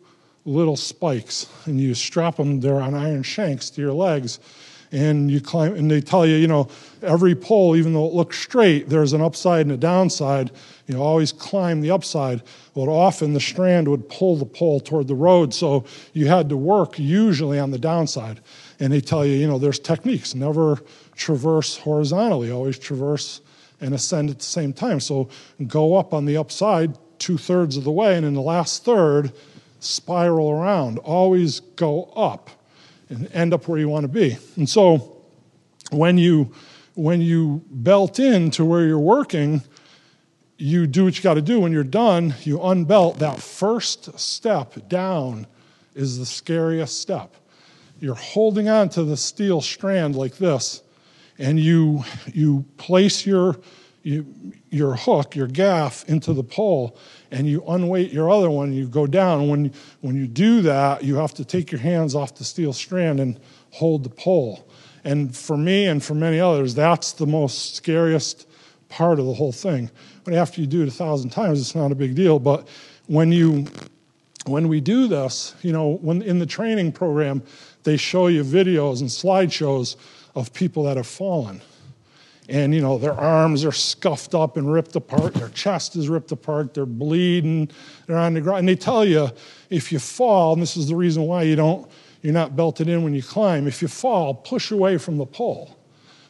little 0.48 0.78
spikes 0.78 1.48
and 1.66 1.80
you 1.80 1.94
strap 1.94 2.38
them 2.38 2.60
there 2.60 2.80
on 2.82 2.96
iron 2.96 3.22
shanks 3.22 3.70
to 3.70 3.82
your 3.82 3.94
legs 3.94 4.40
and 4.92 5.30
you 5.30 5.42
climb 5.42 5.74
and 5.76 5.92
they 5.92 6.00
tell 6.00 6.26
you 6.26 6.36
you 6.36 6.48
know 6.48 6.68
every 7.02 7.36
pole 7.36 7.76
even 7.76 7.94
though 7.94 8.06
it 8.06 8.14
looks 8.14 8.40
straight 8.40 8.88
there's 8.88 9.12
an 9.12 9.22
upside 9.22 9.66
and 9.66 9.74
a 9.74 9.78
downside 9.78 10.50
you 10.88 10.96
know 10.96 11.04
always 11.04 11.32
climb 11.32 11.82
the 11.82 11.92
upside. 11.92 12.42
But 12.74 12.88
often 12.88 13.34
the 13.34 13.40
strand 13.40 13.88
would 13.88 14.08
pull 14.10 14.38
the 14.38 14.46
pole 14.46 14.80
toward 14.80 15.08
the 15.08 15.16
road 15.16 15.54
so 15.54 15.86
you 16.14 16.28
had 16.28 16.50
to 16.50 16.58
work 16.58 16.98
usually 16.98 17.60
on 17.60 17.72
the 17.72 17.80
downside. 17.80 18.40
And 18.80 18.92
they 18.92 19.02
tell 19.02 19.26
you 19.26 19.34
you 19.34 19.48
know 19.48 19.60
there's 19.60 19.80
techniques 19.80 20.34
never 20.34 20.80
traverse 21.16 21.78
horizontally 21.78 22.52
always 22.52 22.80
traverse 22.80 23.42
and 23.82 23.94
ascend 23.94 24.30
at 24.30 24.40
the 24.40 24.46
same 24.46 24.74
time. 24.74 25.00
So 25.00 25.30
go 25.68 25.96
up 25.96 26.14
on 26.14 26.26
the 26.26 26.38
upside 26.38 26.98
two-thirds 27.20 27.78
of 27.78 27.84
the 27.84 27.92
way 27.92 28.16
and 28.16 28.26
in 28.26 28.34
the 28.34 28.42
last 28.42 28.86
third 28.86 29.32
spiral 29.80 30.50
around, 30.50 30.98
always 31.00 31.60
go 31.60 32.06
up 32.16 32.50
and 33.10 33.30
end 33.34 33.54
up 33.54 33.68
where 33.68 33.80
you 33.80 33.90
want 33.90 34.04
to 34.04 34.10
be. 34.10 34.38
And 34.56 34.70
so 34.70 35.18
when 35.92 36.18
you 36.18 36.52
when 36.96 37.22
you 37.22 37.64
belt 37.70 38.20
in 38.20 38.50
to 38.50 38.66
where 38.66 38.86
you're 38.86 38.98
working, 38.98 39.62
you 40.58 40.88
do 40.88 41.06
what 41.06 41.16
you 41.16 41.24
got 41.24 41.36
to 41.36 41.42
do. 41.42 41.60
When 41.60 41.72
you're 41.72 41.84
done, 41.84 42.34
you 42.42 42.58
unbelt. 42.58 43.20
That 43.20 43.40
first 43.40 44.18
step 44.20 44.90
down 44.90 45.46
is 45.94 46.18
the 46.18 46.26
scariest 46.26 47.00
step. 47.00 47.36
You're 48.00 48.16
holding 48.16 48.68
on 48.68 48.90
to 48.90 49.04
the 49.04 49.18
steel 49.18 49.62
strand 49.62 50.16
like 50.16 50.38
this, 50.38 50.82
and 51.38 51.60
you 51.60 52.04
you 52.34 52.66
place 52.78 53.26
your 53.26 53.58
you, 54.08 54.54
your 54.70 54.96
hook, 54.96 55.36
your 55.36 55.48
gaff 55.48 56.08
into 56.08 56.34
the 56.34 56.44
pole, 56.44 56.98
and 57.30 57.46
you 57.46 57.62
unweight 57.68 58.14
your 58.14 58.32
other 58.32 58.50
one, 58.50 58.70
and 58.70 58.78
you 58.78 58.88
go 58.88 59.06
down. 59.06 59.50
When, 59.50 59.74
when 60.00 60.16
you 60.16 60.28
do 60.28 60.62
that, 60.62 61.04
you 61.04 61.18
have 61.18 61.34
to 61.34 61.44
take 61.44 61.74
your 61.74 61.82
hands 61.82 62.16
off 62.16 62.36
the 62.36 62.46
steel 62.46 62.72
strand 62.72 63.20
and 63.20 63.38
hold 63.72 64.06
the 64.06 64.10
pole. 64.10 64.66
And 65.04 65.36
for 65.36 65.58
me 65.58 65.86
and 65.86 66.02
for 66.02 66.14
many 66.14 66.40
others, 66.40 66.74
that's 66.74 67.12
the 67.12 67.28
most 67.28 67.76
scariest 67.76 68.48
part 68.88 69.20
of 69.20 69.26
the 69.26 69.34
whole 69.34 69.52
thing. 69.52 69.92
But 70.24 70.34
after 70.34 70.62
you 70.62 70.68
do 70.68 70.84
it 70.84 70.88
a 70.88 70.92
thousand 70.92 71.32
times, 71.32 71.60
it's 71.60 71.76
not 71.76 71.92
a 71.92 71.96
big 71.96 72.16
deal. 72.16 72.40
But 72.40 72.68
when 73.08 73.34
you 73.34 73.68
when 74.46 74.70
we 74.70 74.80
do 74.80 75.10
this, 75.10 75.54
you 75.62 75.74
know, 75.74 75.98
when 75.98 76.22
in 76.22 76.40
the 76.40 76.46
training 76.46 76.94
program, 76.94 77.44
they 77.84 77.98
show 77.98 78.28
you 78.28 78.46
videos 78.46 79.02
and 79.02 79.10
slideshows 79.10 79.98
of 80.36 80.54
people 80.54 80.84
that 80.84 80.96
have 80.96 81.08
fallen 81.08 81.62
and 82.50 82.74
you 82.74 82.82
know 82.82 82.98
their 82.98 83.14
arms 83.14 83.66
are 83.66 83.72
scuffed 83.72 84.34
up 84.34 84.58
and 84.58 84.72
ripped 84.72 84.96
apart. 84.96 85.34
Their 85.34 85.50
chest 85.50 85.96
is 85.96 86.08
ripped 86.10 86.32
apart. 86.32 86.74
They're 86.74 86.86
bleeding. 86.86 87.70
They're 88.06 88.18
on 88.18 88.34
the 88.34 88.42
ground. 88.42 88.60
And 88.60 88.70
they 88.70 88.76
tell 88.76 89.06
you 89.06 89.30
if 89.70 89.92
you 89.92 90.00
fall 90.00 90.54
and 90.54 90.62
this 90.62 90.78
is 90.78 90.88
the 90.88 90.96
reason 90.96 91.24
why 91.24 91.44
you 91.44 91.56
don't 91.56 91.90
you're 92.22 92.34
not 92.34 92.56
belted 92.56 92.88
in 92.88 93.04
when 93.04 93.14
you 93.14 93.24
climb. 93.24 93.68
If 93.68 93.82
you 93.82 93.88
fall 93.88 94.34
push 94.34 94.72
away 94.72 94.98
from 94.98 95.18
the 95.18 95.26
pole. 95.26 95.74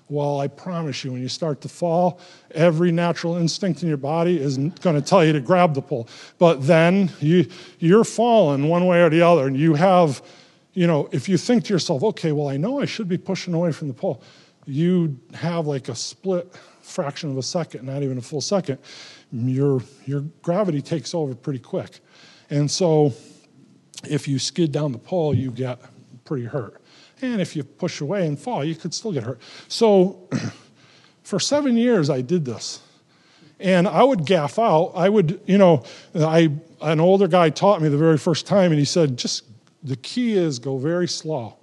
Well 0.09 0.39
i 0.39 0.47
promise 0.47 1.03
you 1.03 1.11
when 1.11 1.21
you 1.21 1.27
start 1.27 1.61
to 1.61 1.69
fall 1.69 2.19
every 2.51 2.91
natural 2.91 3.35
instinct 3.35 3.83
in 3.83 3.89
your 3.89 3.97
body 3.97 4.39
is 4.39 4.57
going 4.57 4.95
to 4.95 5.01
tell 5.01 5.23
you 5.23 5.33
to 5.33 5.41
grab 5.41 5.73
the 5.73 5.81
pole. 5.81 6.07
But 6.39 6.65
then 6.65 7.11
you 7.19 7.47
you're 7.79 8.05
falling 8.05 8.69
one 8.69 8.87
way 8.87 9.03
or 9.03 9.09
the 9.09 9.21
other 9.21 9.47
and 9.47 9.57
you 9.57 9.75
have 9.75 10.23
you 10.73 10.87
know 10.87 11.09
if 11.11 11.27
you 11.27 11.37
think 11.37 11.65
to 11.65 11.73
yourself 11.73 12.03
okay 12.03 12.31
well 12.31 12.47
i 12.47 12.55
know 12.55 12.79
i 12.79 12.85
should 12.85 13.09
be 13.09 13.17
pushing 13.17 13.53
away 13.53 13.71
from 13.71 13.87
the 13.87 13.93
pole 13.93 14.23
you 14.67 15.17
have 15.33 15.65
like 15.65 15.89
a 15.89 15.95
split 15.95 16.53
fraction 16.81 17.31
of 17.31 17.37
a 17.37 17.43
second, 17.43 17.85
not 17.85 18.03
even 18.03 18.17
a 18.17 18.21
full 18.21 18.41
second, 18.41 18.79
your, 19.31 19.81
your 20.05 20.21
gravity 20.41 20.81
takes 20.81 21.13
over 21.13 21.33
pretty 21.35 21.59
quick. 21.59 21.99
And 22.49 22.69
so 22.69 23.13
if 24.09 24.27
you 24.27 24.39
skid 24.39 24.71
down 24.71 24.91
the 24.91 24.97
pole, 24.97 25.33
you 25.33 25.51
get 25.51 25.79
pretty 26.25 26.45
hurt. 26.45 26.81
And 27.21 27.41
if 27.41 27.55
you 27.55 27.63
push 27.63 28.01
away 28.01 28.27
and 28.27 28.37
fall, 28.37 28.63
you 28.63 28.75
could 28.75 28.93
still 28.93 29.11
get 29.11 29.23
hurt. 29.23 29.39
So 29.67 30.29
for 31.23 31.39
seven 31.39 31.77
years, 31.77 32.09
I 32.09 32.21
did 32.21 32.45
this. 32.45 32.81
And 33.59 33.87
I 33.87 34.03
would 34.03 34.25
gaff 34.25 34.59
out. 34.59 34.91
I 34.95 35.09
would, 35.09 35.41
you 35.45 35.57
know, 35.57 35.83
I, 36.13 36.51
an 36.81 36.99
older 36.99 37.27
guy 37.27 37.49
taught 37.49 37.81
me 37.81 37.89
the 37.89 37.97
very 37.97 38.17
first 38.17 38.45
time, 38.45 38.71
and 38.71 38.77
he 38.77 38.85
said, 38.85 39.17
just 39.17 39.45
the 39.81 39.95
key 39.95 40.33
is 40.33 40.59
go 40.59 40.77
very 40.77 41.07
slow 41.07 41.57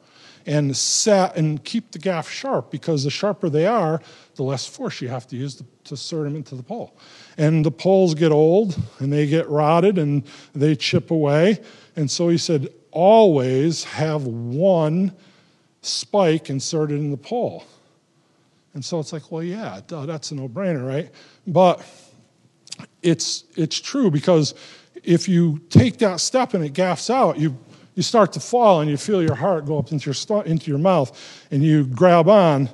and 0.47 0.77
set 0.77 1.37
and 1.37 1.65
keep 1.65 1.93
the 1.93 1.99
gaff 1.99 2.29
sharp 2.29 2.71
because 2.71 3.05
the 3.05 3.11
sharper 3.11 3.49
they 3.49 3.67
are, 3.67 4.01
the 4.35 4.43
less 4.43 4.67
force 4.67 5.01
you 5.01 5.09
have 5.09 5.27
to 5.29 5.37
use 5.37 5.55
to, 5.57 5.65
to 5.85 6.17
them 6.17 6.37
into 6.37 6.55
the 6.55 6.63
pole. 6.63 6.97
And 7.39 7.65
the 7.65 7.71
poles 7.71 8.15
get 8.15 8.33
old 8.33 8.81
and 8.99 9.13
they 9.13 9.27
get 9.27 9.49
rotted 9.49 9.99
and 9.99 10.25
they 10.55 10.77
chip 10.77 11.11
away. 11.11 11.61
And 11.97 12.11
so 12.11 12.29
he 12.29 12.39
said, 12.39 12.69
always 12.91 13.85
have 13.85 14.25
one 14.25 15.13
spike 15.83 16.51
inserted 16.51 16.99
in 16.99 17.11
the 17.11 17.17
pole. 17.17 17.65
And 18.75 18.85
so 18.85 18.99
it's 18.99 19.13
like, 19.13 19.31
well, 19.31 19.43
yeah, 19.43 19.81
that's 19.87 20.31
a 20.31 20.35
no 20.35 20.49
brainer, 20.49 20.87
right? 20.87 21.11
But 21.47 21.85
it's, 23.03 23.45
it's 23.57 23.81
true 23.81 24.11
because 24.11 24.55
if 25.03 25.29
you 25.29 25.61
take 25.71 25.99
that 25.99 26.21
step 26.21 26.55
and 26.55 26.65
it 26.65 26.73
gaffs 26.73 27.09
out, 27.11 27.39
you 27.39 27.57
you 27.95 28.03
start 28.03 28.33
to 28.33 28.41
fall 28.41 28.81
and 28.81 28.91
you 28.91 28.97
feel 28.97 29.23
your 29.23 29.37
heart 29.37 29.67
go 29.67 29.79
up 29.79 29.93
into 29.93 30.11
your, 30.11 30.45
into 30.45 30.71
your 30.71 30.79
mouth 30.79 31.47
and 31.51 31.63
you 31.63 31.85
grab 31.87 32.29
on 32.29 32.69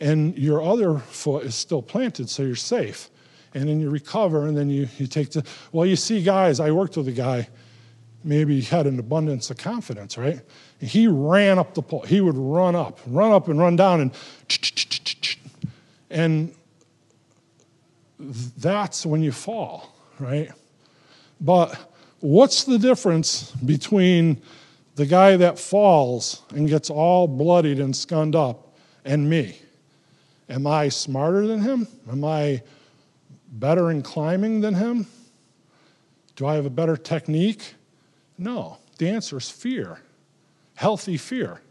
and 0.00 0.36
your 0.38 0.62
other 0.62 0.98
foot 0.98 1.44
is 1.44 1.54
still 1.54 1.82
planted 1.82 2.28
so 2.30 2.42
you're 2.42 2.56
safe. 2.56 3.10
And 3.52 3.68
then 3.68 3.80
you 3.80 3.90
recover 3.90 4.46
and 4.46 4.56
then 4.56 4.70
you, 4.70 4.88
you 4.96 5.06
take 5.06 5.30
the 5.32 5.44
well 5.72 5.84
you 5.84 5.96
see 5.96 6.22
guys 6.22 6.60
i 6.60 6.70
worked 6.70 6.96
with 6.96 7.08
a 7.08 7.12
guy 7.12 7.48
maybe 8.22 8.60
he 8.60 8.62
had 8.62 8.86
an 8.86 8.98
abundance 8.98 9.50
of 9.50 9.56
confidence 9.56 10.16
right? 10.16 10.40
He 10.78 11.08
ran 11.08 11.58
up 11.58 11.74
the 11.74 11.82
pole. 11.82 12.02
He 12.02 12.20
would 12.20 12.36
run 12.36 12.76
up 12.76 13.00
run 13.06 13.32
up 13.32 13.48
and 13.48 13.58
run 13.58 13.74
down 13.76 14.00
and 14.00 14.14
and 16.10 16.54
that's 18.58 19.04
when 19.04 19.20
you 19.22 19.32
fall 19.32 19.96
right? 20.20 20.52
But 21.40 21.89
what's 22.20 22.64
the 22.64 22.78
difference 22.78 23.50
between 23.52 24.40
the 24.96 25.06
guy 25.06 25.36
that 25.36 25.58
falls 25.58 26.42
and 26.50 26.68
gets 26.68 26.90
all 26.90 27.26
bloodied 27.26 27.80
and 27.80 27.94
scunned 27.96 28.36
up, 28.36 28.76
and 29.04 29.28
me. 29.30 29.56
Am 30.48 30.66
I 30.66 30.88
smarter 30.88 31.46
than 31.46 31.62
him? 31.62 31.88
Am 32.10 32.24
I 32.24 32.62
better 33.52 33.90
in 33.90 34.02
climbing 34.02 34.60
than 34.60 34.74
him? 34.74 35.06
Do 36.36 36.46
I 36.46 36.54
have 36.54 36.66
a 36.66 36.70
better 36.70 36.96
technique? 36.96 37.74
No. 38.36 38.78
The 38.98 39.08
answer 39.08 39.38
is 39.38 39.48
fear. 39.48 40.00
Healthy 40.74 41.16
fear. 41.16 41.62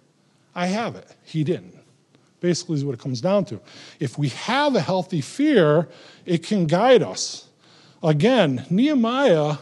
I 0.56 0.68
have 0.68 0.96
it. 0.96 1.16
He 1.24 1.44
didn't. 1.44 1.76
Basically, 2.40 2.76
is 2.76 2.86
what 2.86 2.96
it 2.96 3.02
comes 3.02 3.22
down 3.22 3.46
to. 3.46 3.60
If 4.00 4.18
we 4.18 4.30
have 4.30 4.76
a 4.76 4.82
healthy 4.82 5.22
fear, 5.22 5.90
it 6.26 6.44
can 6.44 6.66
guide 6.66 7.04
us. 7.04 7.48
Again, 8.02 8.66
Nehemiah 8.70 9.58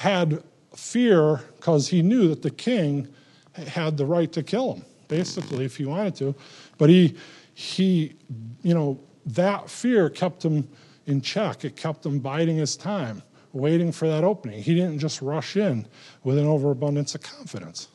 had 0.00 0.42
fear 0.74 1.42
because 1.56 1.86
he 1.86 2.00
knew 2.00 2.26
that 2.28 2.40
the 2.40 2.50
king 2.50 3.06
had 3.52 3.98
the 3.98 4.06
right 4.06 4.32
to 4.32 4.42
kill 4.42 4.72
him, 4.72 4.84
basically, 5.08 5.66
if 5.66 5.76
he 5.76 5.84
wanted 5.84 6.14
to. 6.14 6.34
But 6.78 6.88
he, 6.88 7.14
he, 7.52 8.14
you 8.62 8.72
know, 8.72 8.98
that 9.26 9.68
fear 9.68 10.08
kept 10.08 10.42
him 10.42 10.66
in 11.04 11.20
check. 11.20 11.66
It 11.66 11.76
kept 11.76 12.06
him 12.06 12.18
biding 12.18 12.56
his 12.56 12.78
time, 12.78 13.22
waiting 13.52 13.92
for 13.92 14.08
that 14.08 14.24
opening. 14.24 14.62
He 14.62 14.74
didn't 14.74 15.00
just 15.00 15.20
rush 15.20 15.58
in 15.58 15.86
with 16.24 16.38
an 16.38 16.46
overabundance 16.46 17.14
of 17.14 17.20
confidence. 17.20 17.88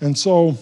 And 0.00 0.16
so 0.16 0.56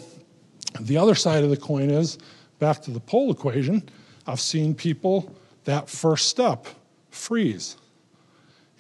the 0.81 0.97
other 0.97 1.15
side 1.15 1.45
of 1.45 1.51
the 1.51 1.57
coin 1.57 1.89
is 1.89 2.19
back 2.59 2.83
to 2.83 2.91
the 2.91 2.99
pole 2.99 3.31
equation. 3.31 3.89
I've 4.27 4.41
seen 4.41 4.75
people 4.75 5.37
that 5.67 5.89
first 5.89 6.29
step 6.31 6.67
freeze. 7.11 7.77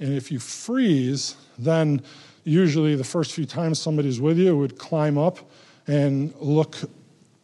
And 0.00 0.14
if 0.14 0.32
you 0.32 0.38
freeze, 0.38 1.36
then 1.58 2.02
usually 2.44 2.96
the 2.96 3.04
first 3.04 3.32
few 3.32 3.44
times 3.44 3.78
somebody's 3.78 4.20
with 4.20 4.38
you 4.38 4.56
would 4.56 4.78
climb 4.78 5.18
up 5.18 5.38
and 5.86 6.34
look, 6.40 6.76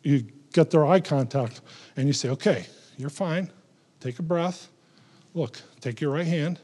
you 0.02 0.24
get 0.52 0.70
their 0.70 0.86
eye 0.86 1.00
contact, 1.00 1.60
and 1.96 2.06
you 2.06 2.12
say, 2.12 2.30
okay, 2.30 2.66
you're 2.96 3.10
fine. 3.10 3.50
Take 4.00 4.18
a 4.18 4.22
breath. 4.22 4.68
Look, 5.34 5.60
take 5.80 6.00
your 6.00 6.12
right 6.12 6.26
hand, 6.26 6.60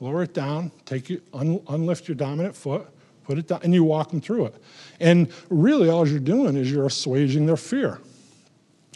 lower 0.00 0.22
it 0.24 0.34
down, 0.34 0.70
take 0.84 1.08
you, 1.08 1.22
un, 1.32 1.60
unlift 1.60 2.08
your 2.08 2.14
dominant 2.14 2.54
foot, 2.54 2.86
put 3.24 3.38
it 3.38 3.48
down, 3.48 3.60
and 3.62 3.72
you 3.72 3.84
walk 3.84 4.10
them 4.10 4.20
through 4.20 4.46
it. 4.46 4.62
And 5.00 5.32
really, 5.48 5.88
all 5.88 6.06
you're 6.06 6.18
doing 6.18 6.56
is 6.56 6.70
you're 6.70 6.86
assuaging 6.86 7.46
their 7.46 7.56
fear. 7.56 8.00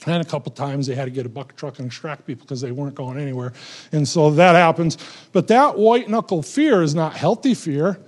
And 0.04 0.22
a 0.22 0.28
couple 0.28 0.52
times 0.52 0.86
they 0.86 0.94
had 0.94 1.06
to 1.06 1.10
get 1.10 1.24
a 1.24 1.28
bucket 1.28 1.56
truck 1.56 1.78
and 1.78 1.86
extract 1.86 2.26
people 2.26 2.44
because 2.44 2.60
they 2.60 2.70
weren't 2.70 2.94
going 2.94 3.18
anywhere. 3.18 3.54
And 3.92 4.06
so 4.06 4.30
that 4.32 4.54
happens. 4.54 4.98
But 5.32 5.48
that 5.48 5.78
white 5.78 6.10
knuckle 6.10 6.42
fear 6.42 6.82
is 6.82 6.94
not 6.94 7.14
healthy 7.14 7.54
fear. 7.54 7.98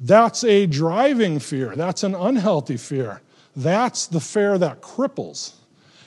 That's 0.00 0.44
a 0.44 0.66
driving 0.66 1.40
fear. 1.40 1.74
That's 1.74 2.04
an 2.04 2.14
unhealthy 2.14 2.76
fear. 2.76 3.22
That's 3.56 4.06
the 4.06 4.20
fear 4.20 4.56
that 4.58 4.80
cripples. 4.82 5.54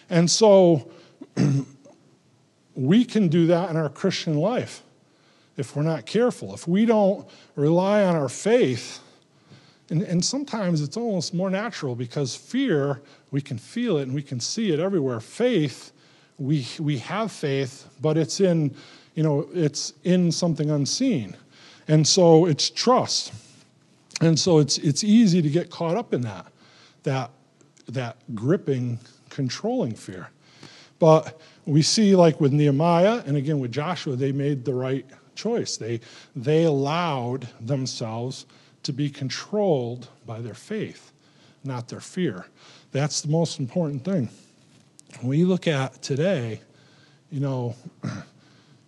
And 0.10 0.32
so 0.32 0.90
we 2.76 3.04
can 3.04 3.28
do 3.28 3.48
that 3.48 3.70
in 3.70 3.76
our 3.76 3.90
Christian 3.90 4.38
life 4.38 4.84
if 5.58 5.76
we're 5.76 5.84
not 5.84 6.06
careful. 6.06 6.54
If 6.54 6.68
we 6.68 6.86
don't 6.86 7.28
rely 7.56 8.04
on 8.04 8.16
our 8.16 8.30
faith, 8.30 9.00
and, 9.90 10.02
and 10.04 10.24
sometimes 10.24 10.82
it's 10.82 10.98
almost 10.98 11.34
more 11.34 11.50
natural 11.50 11.96
because 11.96 12.36
fear, 12.36 13.02
we 13.32 13.42
can 13.42 13.58
feel 13.58 13.98
it 13.98 14.04
and 14.04 14.14
we 14.14 14.22
can 14.22 14.40
see 14.40 14.72
it 14.72 14.80
everywhere. 14.80 15.20
Faith, 15.20 15.94
we, 16.38 16.68
we 16.80 16.98
have 16.98 17.32
faith, 17.32 17.88
but 18.02 18.18
it's 18.18 18.42
in, 18.42 18.76
you 19.16 19.24
know, 19.24 19.48
it's 19.54 19.94
in 20.04 20.32
something 20.32 20.70
unseen. 20.70 21.38
And 21.88 22.06
so 22.06 22.46
it's 22.46 22.70
trust. 22.70 23.34
And 24.20 24.38
so 24.38 24.60
it's, 24.60 24.78
it's 24.80 25.04
easy 25.04 25.42
to 25.42 25.50
get 25.50 25.70
caught 25.70 25.96
up 25.96 26.14
in 26.14 26.22
that, 26.22 26.48
that, 27.04 27.32
that 27.88 28.18
gripping, 28.36 29.00
controlling 29.30 29.94
fear. 29.94 30.30
But 31.00 31.40
we 31.66 31.82
see, 31.82 32.16
like 32.16 32.42
with 32.42 32.52
Nehemiah 32.52 33.24
and 33.26 33.38
again 33.38 33.60
with 33.60 33.72
Joshua, 33.72 34.16
they 34.16 34.32
made 34.32 34.66
the 34.66 34.74
right 34.74 35.06
choice. 35.36 35.78
They, 35.78 36.02
they 36.36 36.64
allowed 36.64 37.48
themselves 37.62 38.48
to 38.88 38.94
be 38.94 39.10
controlled 39.10 40.08
by 40.26 40.40
their 40.40 40.54
faith, 40.54 41.12
not 41.66 41.90
their 41.90 42.00
fear. 42.00 42.46
That's 42.94 43.20
the 43.20 43.28
most 43.28 43.60
important 43.60 44.06
thing. 44.06 44.30
When 45.20 45.38
you 45.38 45.46
look 45.46 45.68
at 45.68 46.02
today, 46.02 46.62
you 47.30 47.42
know, 47.42 47.76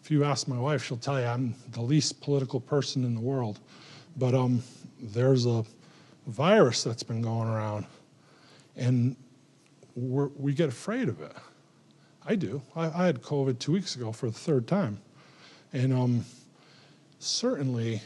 if 0.02 0.10
you 0.10 0.24
ask 0.24 0.48
my 0.48 0.58
wife, 0.58 0.86
she'll 0.86 0.96
tell 0.96 1.20
you 1.20 1.26
I'm 1.26 1.54
the 1.74 1.82
least 1.82 2.22
political 2.22 2.62
person 2.62 3.04
in 3.04 3.14
the 3.14 3.20
world. 3.20 3.60
But 4.16 4.34
um, 4.34 4.64
there's 5.02 5.46
a 5.46 5.66
virus 6.28 6.82
that's 6.82 7.04
been 7.04 7.22
going 7.22 7.50
around, 7.50 7.86
and 8.78 9.18
we 9.98 10.54
get 10.54 10.70
afraid 10.70 11.10
of 11.10 11.20
it. 11.20 11.34
I 12.26 12.36
do. 12.36 12.62
I, 12.74 12.86
I, 12.86 13.06
had 13.08 13.22
COVID 13.22 13.60
two 13.60 13.74
weeks 13.74 13.98
ago 13.98 14.14
for 14.14 14.28
the 14.28 14.40
third 14.40 14.66
time. 14.66 15.02
And 15.74 15.92
um, 15.92 16.26
certainly, 17.20 18.02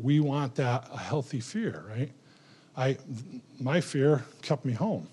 we 0.00 0.20
want 0.20 0.54
that 0.56 0.88
a 0.92 0.98
healthy 0.98 1.40
fear, 1.40 1.84
right? 1.88 2.10
I, 2.76 2.98
my 3.58 3.80
fear 3.80 4.24
kept 4.42 4.64
me 4.64 4.72
home. 4.72 5.08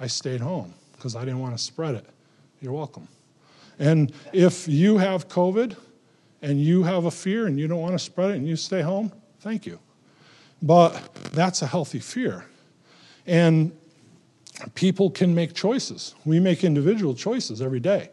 I 0.00 0.06
stayed 0.06 0.40
home 0.40 0.74
because 0.92 1.14
I 1.14 1.20
didn't 1.20 1.40
want 1.40 1.56
to 1.56 1.62
spread 1.62 1.94
it. 1.94 2.06
You're 2.60 2.72
welcome. 2.72 3.08
And 3.78 4.12
if 4.32 4.66
you 4.66 4.98
have 4.98 5.28
COVID 5.28 5.76
and 6.42 6.60
you 6.60 6.82
have 6.84 7.04
a 7.04 7.10
fear 7.10 7.46
and 7.46 7.58
you 7.58 7.68
don't 7.68 7.80
want 7.80 7.92
to 7.92 7.98
spread 7.98 8.30
it 8.30 8.36
and 8.36 8.46
you 8.46 8.56
stay 8.56 8.80
home, 8.80 9.12
thank 9.40 9.66
you. 9.66 9.78
But 10.62 11.14
that's 11.32 11.62
a 11.62 11.66
healthy 11.66 11.98
fear. 11.98 12.46
And 13.26 13.76
people 14.74 15.10
can 15.10 15.34
make 15.34 15.52
choices. 15.52 16.14
We 16.24 16.40
make 16.40 16.64
individual 16.64 17.14
choices 17.14 17.60
every 17.60 17.80
day. 17.80 18.10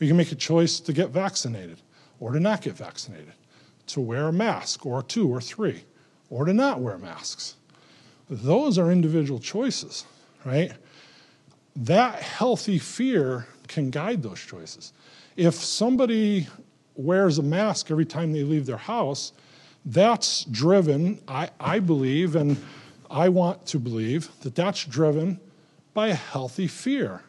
We 0.00 0.08
can 0.08 0.16
make 0.16 0.32
a 0.32 0.36
choice 0.36 0.80
to 0.80 0.92
get 0.92 1.10
vaccinated 1.10 1.78
or 2.18 2.32
to 2.32 2.40
not 2.40 2.62
get 2.62 2.74
vaccinated, 2.74 3.34
to 3.86 4.00
wear 4.00 4.28
a 4.28 4.32
mask 4.32 4.86
or 4.86 5.02
two 5.02 5.28
or 5.28 5.40
three, 5.40 5.84
or 6.30 6.44
to 6.44 6.52
not 6.52 6.80
wear 6.80 6.98
masks. 6.98 7.56
Those 8.30 8.78
are 8.78 8.90
individual 8.90 9.38
choices, 9.38 10.04
right? 10.44 10.72
That 11.76 12.22
healthy 12.22 12.78
fear 12.78 13.46
can 13.68 13.90
guide 13.90 14.22
those 14.22 14.40
choices. 14.40 14.92
If 15.36 15.54
somebody 15.54 16.48
wears 16.94 17.38
a 17.38 17.42
mask 17.42 17.90
every 17.90 18.06
time 18.06 18.32
they 18.32 18.42
leave 18.44 18.66
their 18.66 18.76
house, 18.76 19.32
that's 19.84 20.44
driven, 20.44 21.20
I, 21.28 21.50
I 21.60 21.78
believe, 21.78 22.36
and 22.36 22.56
I 23.10 23.28
want 23.28 23.66
to 23.66 23.78
believe, 23.78 24.30
that 24.40 24.54
that's 24.54 24.84
driven 24.84 25.38
by 25.92 26.08
a 26.08 26.14
healthy 26.14 26.66
fear. 26.66 27.22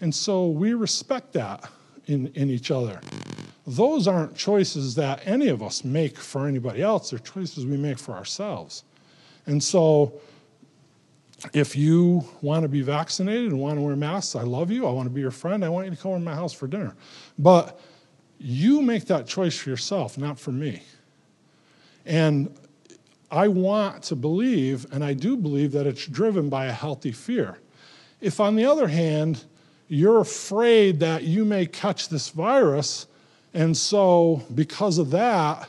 And 0.00 0.14
so 0.14 0.48
we 0.48 0.72
respect 0.72 1.34
that 1.34 1.70
in, 2.06 2.28
in 2.28 2.48
each 2.48 2.70
other. 2.70 3.00
Those 3.70 4.08
aren't 4.08 4.34
choices 4.34 4.96
that 4.96 5.22
any 5.24 5.46
of 5.46 5.62
us 5.62 5.84
make 5.84 6.18
for 6.18 6.48
anybody 6.48 6.82
else, 6.82 7.10
they're 7.10 7.20
choices 7.20 7.64
we 7.64 7.76
make 7.76 7.98
for 7.98 8.12
ourselves. 8.12 8.82
And 9.46 9.62
so 9.62 10.20
if 11.54 11.76
you 11.76 12.24
want 12.42 12.64
to 12.64 12.68
be 12.68 12.82
vaccinated 12.82 13.52
and 13.52 13.60
want 13.60 13.78
to 13.78 13.82
wear 13.82 13.94
masks, 13.94 14.34
I 14.34 14.42
love 14.42 14.72
you. 14.72 14.88
I 14.88 14.90
want 14.90 15.06
to 15.06 15.14
be 15.14 15.20
your 15.20 15.30
friend. 15.30 15.64
I 15.64 15.68
want 15.68 15.86
you 15.86 15.94
to 15.94 16.02
come 16.02 16.10
over 16.10 16.18
to 16.18 16.24
my 16.24 16.34
house 16.34 16.52
for 16.52 16.66
dinner. 16.66 16.96
But 17.38 17.80
you 18.38 18.82
make 18.82 19.04
that 19.06 19.28
choice 19.28 19.56
for 19.56 19.70
yourself, 19.70 20.18
not 20.18 20.36
for 20.36 20.50
me. 20.50 20.82
And 22.04 22.52
I 23.30 23.46
want 23.46 24.02
to 24.04 24.16
believe, 24.16 24.84
and 24.90 25.04
I 25.04 25.14
do 25.14 25.36
believe, 25.36 25.70
that 25.72 25.86
it's 25.86 26.06
driven 26.06 26.48
by 26.48 26.66
a 26.66 26.72
healthy 26.72 27.12
fear. 27.12 27.58
If, 28.20 28.40
on 28.40 28.56
the 28.56 28.66
other 28.66 28.88
hand, 28.88 29.44
you're 29.86 30.20
afraid 30.20 30.98
that 31.00 31.22
you 31.22 31.44
may 31.44 31.66
catch 31.66 32.08
this 32.08 32.30
virus, 32.30 33.06
and 33.54 33.76
so 33.76 34.42
because 34.54 34.98
of 34.98 35.10
that, 35.10 35.68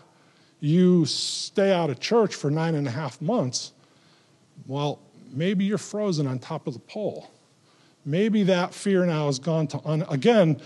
you 0.60 1.06
stay 1.06 1.74
out 1.74 1.90
of 1.90 2.00
church 2.00 2.36
for 2.36 2.52
nine 2.52 2.76
and 2.76 2.88
a 2.88 2.92
half 2.92 3.22
months, 3.22 3.74
well, 4.68 5.00
maybe 5.32 5.66
you're 5.66 5.78
frozen 5.78 6.28
on 6.28 6.40
top 6.40 6.68
of 6.68 6.74
the 6.74 6.80
pole. 6.80 7.30
Maybe 8.06 8.44
that 8.44 8.74
fear 8.74 9.06
now 9.06 9.26
has 9.26 9.40
gone 9.40 9.68
to, 9.68 9.82
un- 9.86 10.06
again, 10.10 10.62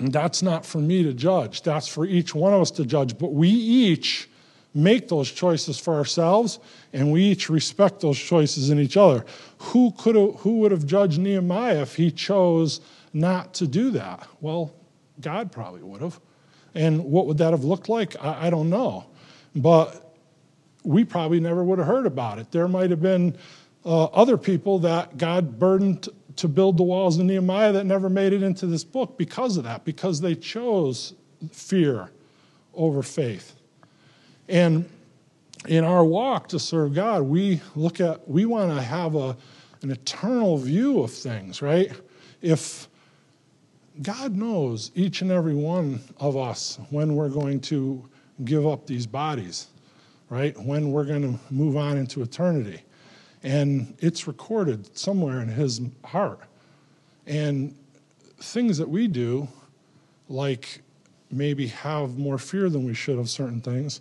that's 0.00 0.42
not 0.42 0.66
for 0.66 0.78
me 0.78 1.02
to 1.02 1.14
judge. 1.14 1.62
That's 1.62 1.88
for 1.88 2.04
each 2.04 2.34
one 2.34 2.52
of 2.52 2.60
us 2.60 2.70
to 2.72 2.84
judge. 2.84 3.18
But 3.18 3.32
we 3.32 3.48
each 3.48 4.28
make 4.74 5.08
those 5.08 5.30
choices 5.30 5.78
for 5.78 5.94
ourselves, 5.94 6.58
and 6.92 7.12
we 7.12 7.22
each 7.22 7.50
respect 7.50 8.00
those 8.00 8.18
choices 8.18 8.70
in 8.70 8.78
each 8.78 8.96
other. 8.96 9.24
Who, 9.58 9.92
could 9.92 10.16
who 10.40 10.58
would 10.58 10.72
have 10.72 10.86
judged 10.86 11.18
Nehemiah 11.18 11.82
if 11.82 11.96
he 11.96 12.10
chose 12.10 12.80
not 13.12 13.54
to 13.54 13.66
do 13.66 13.90
that? 13.92 14.26
Well, 14.40 14.74
God 15.22 15.52
probably 15.52 15.82
would 15.82 16.00
have. 16.00 16.20
And 16.74 17.04
what 17.04 17.26
would 17.26 17.38
that 17.38 17.52
have 17.52 17.64
looked 17.64 17.88
like? 17.88 18.16
I, 18.22 18.46
I 18.46 18.50
don't 18.50 18.70
know. 18.70 19.06
But 19.54 20.16
we 20.84 21.04
probably 21.04 21.40
never 21.40 21.62
would 21.62 21.78
have 21.78 21.86
heard 21.86 22.06
about 22.06 22.38
it. 22.38 22.50
There 22.50 22.68
might 22.68 22.90
have 22.90 23.02
been 23.02 23.36
uh, 23.84 24.04
other 24.04 24.36
people 24.36 24.78
that 24.80 25.16
God 25.16 25.58
burdened 25.58 26.08
to 26.36 26.48
build 26.48 26.76
the 26.76 26.82
walls 26.82 27.18
of 27.18 27.26
Nehemiah 27.26 27.72
that 27.72 27.84
never 27.84 28.08
made 28.08 28.32
it 28.32 28.42
into 28.42 28.66
this 28.66 28.84
book 28.84 29.18
because 29.18 29.56
of 29.56 29.64
that, 29.64 29.84
because 29.84 30.20
they 30.20 30.34
chose 30.34 31.14
fear 31.50 32.10
over 32.74 33.02
faith. 33.02 33.54
And 34.48 34.88
in 35.68 35.84
our 35.84 36.04
walk 36.04 36.48
to 36.48 36.58
serve 36.58 36.94
God, 36.94 37.22
we 37.22 37.60
look 37.76 38.00
at, 38.00 38.26
we 38.28 38.46
want 38.46 38.74
to 38.74 38.82
have 38.82 39.14
a, 39.14 39.36
an 39.82 39.90
eternal 39.90 40.56
view 40.56 41.02
of 41.02 41.12
things, 41.12 41.60
right? 41.60 41.92
If 42.40 42.88
God 44.00 44.34
knows 44.34 44.90
each 44.94 45.20
and 45.20 45.30
every 45.30 45.54
one 45.54 46.00
of 46.18 46.36
us 46.36 46.78
when 46.90 47.14
we're 47.14 47.28
going 47.28 47.60
to 47.60 48.08
give 48.44 48.66
up 48.66 48.86
these 48.86 49.06
bodies, 49.06 49.66
right? 50.30 50.56
When 50.58 50.92
we're 50.92 51.04
going 51.04 51.22
to 51.22 51.54
move 51.54 51.76
on 51.76 51.98
into 51.98 52.22
eternity. 52.22 52.82
And 53.42 53.94
it's 53.98 54.26
recorded 54.26 54.96
somewhere 54.96 55.40
in 55.40 55.48
His 55.48 55.80
heart. 56.04 56.40
And 57.26 57.76
things 58.38 58.78
that 58.78 58.88
we 58.88 59.08
do, 59.08 59.46
like 60.28 60.80
maybe 61.30 61.66
have 61.68 62.18
more 62.18 62.38
fear 62.38 62.70
than 62.70 62.84
we 62.84 62.94
should 62.94 63.18
of 63.18 63.28
certain 63.28 63.60
things, 63.60 64.00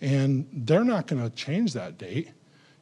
and 0.00 0.46
they're 0.52 0.84
not 0.84 1.06
going 1.06 1.22
to 1.22 1.30
change 1.30 1.72
that 1.72 1.98
date. 1.98 2.30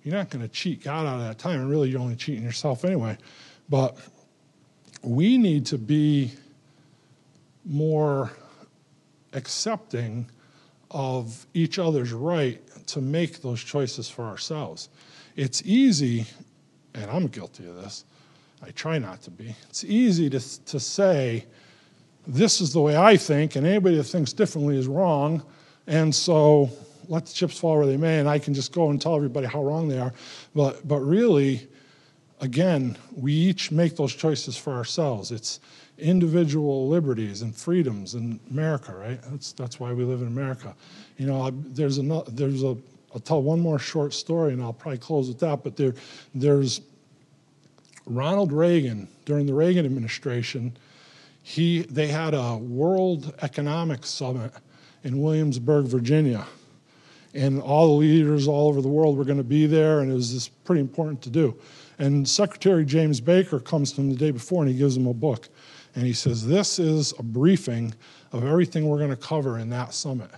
You're 0.02 0.14
not 0.14 0.30
going 0.30 0.42
to 0.42 0.48
cheat 0.48 0.82
God 0.82 1.06
out 1.06 1.20
of 1.20 1.26
that 1.26 1.38
time. 1.38 1.60
And 1.60 1.70
really, 1.70 1.90
you're 1.90 2.00
only 2.00 2.16
cheating 2.16 2.42
yourself 2.42 2.84
anyway. 2.84 3.18
But 3.68 3.98
we 5.02 5.36
need 5.36 5.66
to 5.66 5.78
be 5.78 6.32
more 7.64 8.30
accepting 9.32 10.28
of 10.90 11.46
each 11.54 11.78
other's 11.78 12.12
right 12.12 12.60
to 12.86 13.00
make 13.00 13.42
those 13.42 13.62
choices 13.62 14.08
for 14.08 14.24
ourselves. 14.24 14.88
It's 15.36 15.62
easy, 15.64 16.26
and 16.94 17.10
I'm 17.10 17.28
guilty 17.28 17.68
of 17.68 17.76
this, 17.76 18.04
I 18.62 18.70
try 18.72 18.98
not 18.98 19.22
to 19.22 19.30
be. 19.30 19.54
It's 19.68 19.84
easy 19.84 20.28
to, 20.30 20.64
to 20.66 20.80
say, 20.80 21.46
this 22.26 22.60
is 22.60 22.72
the 22.72 22.80
way 22.80 22.96
I 22.96 23.16
think, 23.16 23.56
and 23.56 23.66
anybody 23.66 23.96
that 23.96 24.04
thinks 24.04 24.32
differently 24.32 24.76
is 24.76 24.86
wrong, 24.86 25.42
and 25.86 26.14
so 26.14 26.70
let 27.08 27.26
the 27.26 27.32
chips 27.32 27.58
fall 27.58 27.76
where 27.78 27.86
they 27.86 27.96
may, 27.96 28.18
and 28.18 28.28
I 28.28 28.38
can 28.38 28.54
just 28.54 28.72
go 28.72 28.90
and 28.90 29.00
tell 29.00 29.16
everybody 29.16 29.46
how 29.46 29.62
wrong 29.62 29.88
they 29.88 29.98
are. 29.98 30.12
But, 30.54 30.86
but 30.86 31.00
really, 31.00 31.68
again, 32.40 32.96
we 33.16 33.32
each 33.32 33.70
make 33.70 33.96
those 33.96 34.14
choices 34.14 34.56
for 34.56 34.72
ourselves. 34.74 35.30
It's 35.30 35.60
individual 36.00 36.88
liberties 36.88 37.42
and 37.42 37.54
freedoms 37.54 38.14
in 38.14 38.40
America, 38.50 38.94
right? 38.94 39.20
That's, 39.30 39.52
that's 39.52 39.78
why 39.78 39.92
we 39.92 40.04
live 40.04 40.22
in 40.22 40.26
America. 40.26 40.74
You 41.16 41.26
know, 41.26 41.42
I, 41.42 41.50
there's, 41.52 41.98
a, 41.98 42.24
there's 42.28 42.62
a, 42.62 42.76
I'll 43.14 43.20
tell 43.20 43.42
one 43.42 43.60
more 43.60 43.78
short 43.78 44.14
story 44.14 44.52
and 44.52 44.62
I'll 44.62 44.72
probably 44.72 44.98
close 44.98 45.28
with 45.28 45.40
that, 45.40 45.62
but 45.62 45.76
there, 45.76 45.94
there's 46.34 46.80
Ronald 48.06 48.52
Reagan, 48.52 49.08
during 49.24 49.46
the 49.46 49.54
Reagan 49.54 49.84
administration, 49.84 50.76
he, 51.42 51.82
they 51.82 52.08
had 52.08 52.34
a 52.34 52.56
World 52.56 53.34
Economic 53.42 54.04
Summit 54.04 54.52
in 55.04 55.20
Williamsburg, 55.20 55.86
Virginia. 55.86 56.46
And 57.32 57.60
all 57.62 57.86
the 57.86 57.94
leaders 57.94 58.48
all 58.48 58.68
over 58.68 58.82
the 58.82 58.88
world 58.88 59.16
were 59.16 59.24
going 59.24 59.38
to 59.38 59.44
be 59.44 59.66
there, 59.66 60.00
and 60.00 60.10
it 60.10 60.14
was 60.14 60.32
just 60.32 60.64
pretty 60.64 60.80
important 60.80 61.22
to 61.22 61.30
do. 61.30 61.56
And 62.00 62.26
Secretary 62.26 62.84
James 62.84 63.20
Baker 63.20 63.60
comes 63.60 63.92
to 63.92 64.00
him 64.00 64.10
the 64.10 64.16
day 64.16 64.30
before 64.30 64.62
and 64.62 64.72
he 64.72 64.76
gives 64.76 64.96
him 64.96 65.06
a 65.06 65.12
book. 65.12 65.48
And 65.94 66.04
he 66.04 66.12
says, 66.12 66.46
This 66.46 66.78
is 66.78 67.12
a 67.18 67.22
briefing 67.22 67.94
of 68.32 68.44
everything 68.44 68.88
we're 68.88 68.98
going 68.98 69.10
to 69.10 69.16
cover 69.16 69.58
in 69.58 69.70
that 69.70 69.92
summit. 69.94 70.30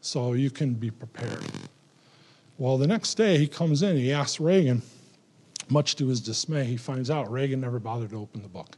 So 0.00 0.34
you 0.34 0.50
can 0.50 0.74
be 0.74 0.90
prepared. 0.90 1.44
Well, 2.58 2.78
the 2.78 2.86
next 2.86 3.14
day 3.14 3.38
he 3.38 3.46
comes 3.46 3.82
in, 3.82 3.96
he 3.96 4.12
asks 4.12 4.38
Reagan, 4.38 4.82
much 5.68 5.96
to 5.96 6.06
his 6.06 6.20
dismay, 6.20 6.64
he 6.64 6.76
finds 6.76 7.10
out 7.10 7.30
Reagan 7.30 7.60
never 7.60 7.78
bothered 7.78 8.10
to 8.10 8.20
open 8.20 8.42
the 8.42 8.48
book. 8.48 8.76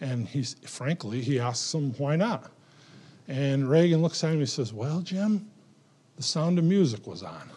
And 0.00 0.28
he's, 0.28 0.54
frankly, 0.64 1.20
he 1.20 1.40
asks 1.40 1.74
him, 1.74 1.92
why 1.94 2.16
not? 2.16 2.52
And 3.28 3.68
Reagan 3.68 4.00
looks 4.00 4.24
at 4.24 4.28
him 4.28 4.32
and 4.34 4.40
he 4.40 4.46
says, 4.46 4.72
Well, 4.72 5.00
Jim, 5.00 5.50
the 6.16 6.22
sound 6.22 6.58
of 6.58 6.64
music 6.64 7.06
was 7.06 7.22
on. 7.22 7.50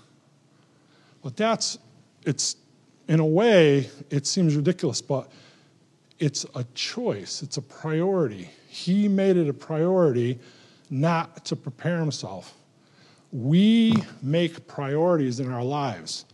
But 1.24 1.38
that's, 1.38 1.78
it's, 2.26 2.58
in 3.08 3.20
a 3.20 3.26
way, 3.26 3.90
it 4.10 4.28
seems 4.28 4.56
ridiculous, 4.56 5.02
but 5.02 5.32
it's 6.22 6.46
a 6.54 6.64
choice, 6.76 7.42
it's 7.42 7.58
a 7.58 7.62
priority. 7.64 8.48
He 8.68 9.08
made 9.08 9.38
it 9.38 9.50
a 9.50 9.54
priority 9.54 10.40
not 10.92 11.44
to 11.46 11.56
prepare 11.56 11.98
himself. 11.98 12.54
We 13.32 13.96
make 14.22 14.68
priorities 14.68 15.40
in 15.40 15.52
our 15.52 15.64
lives. 15.64 16.26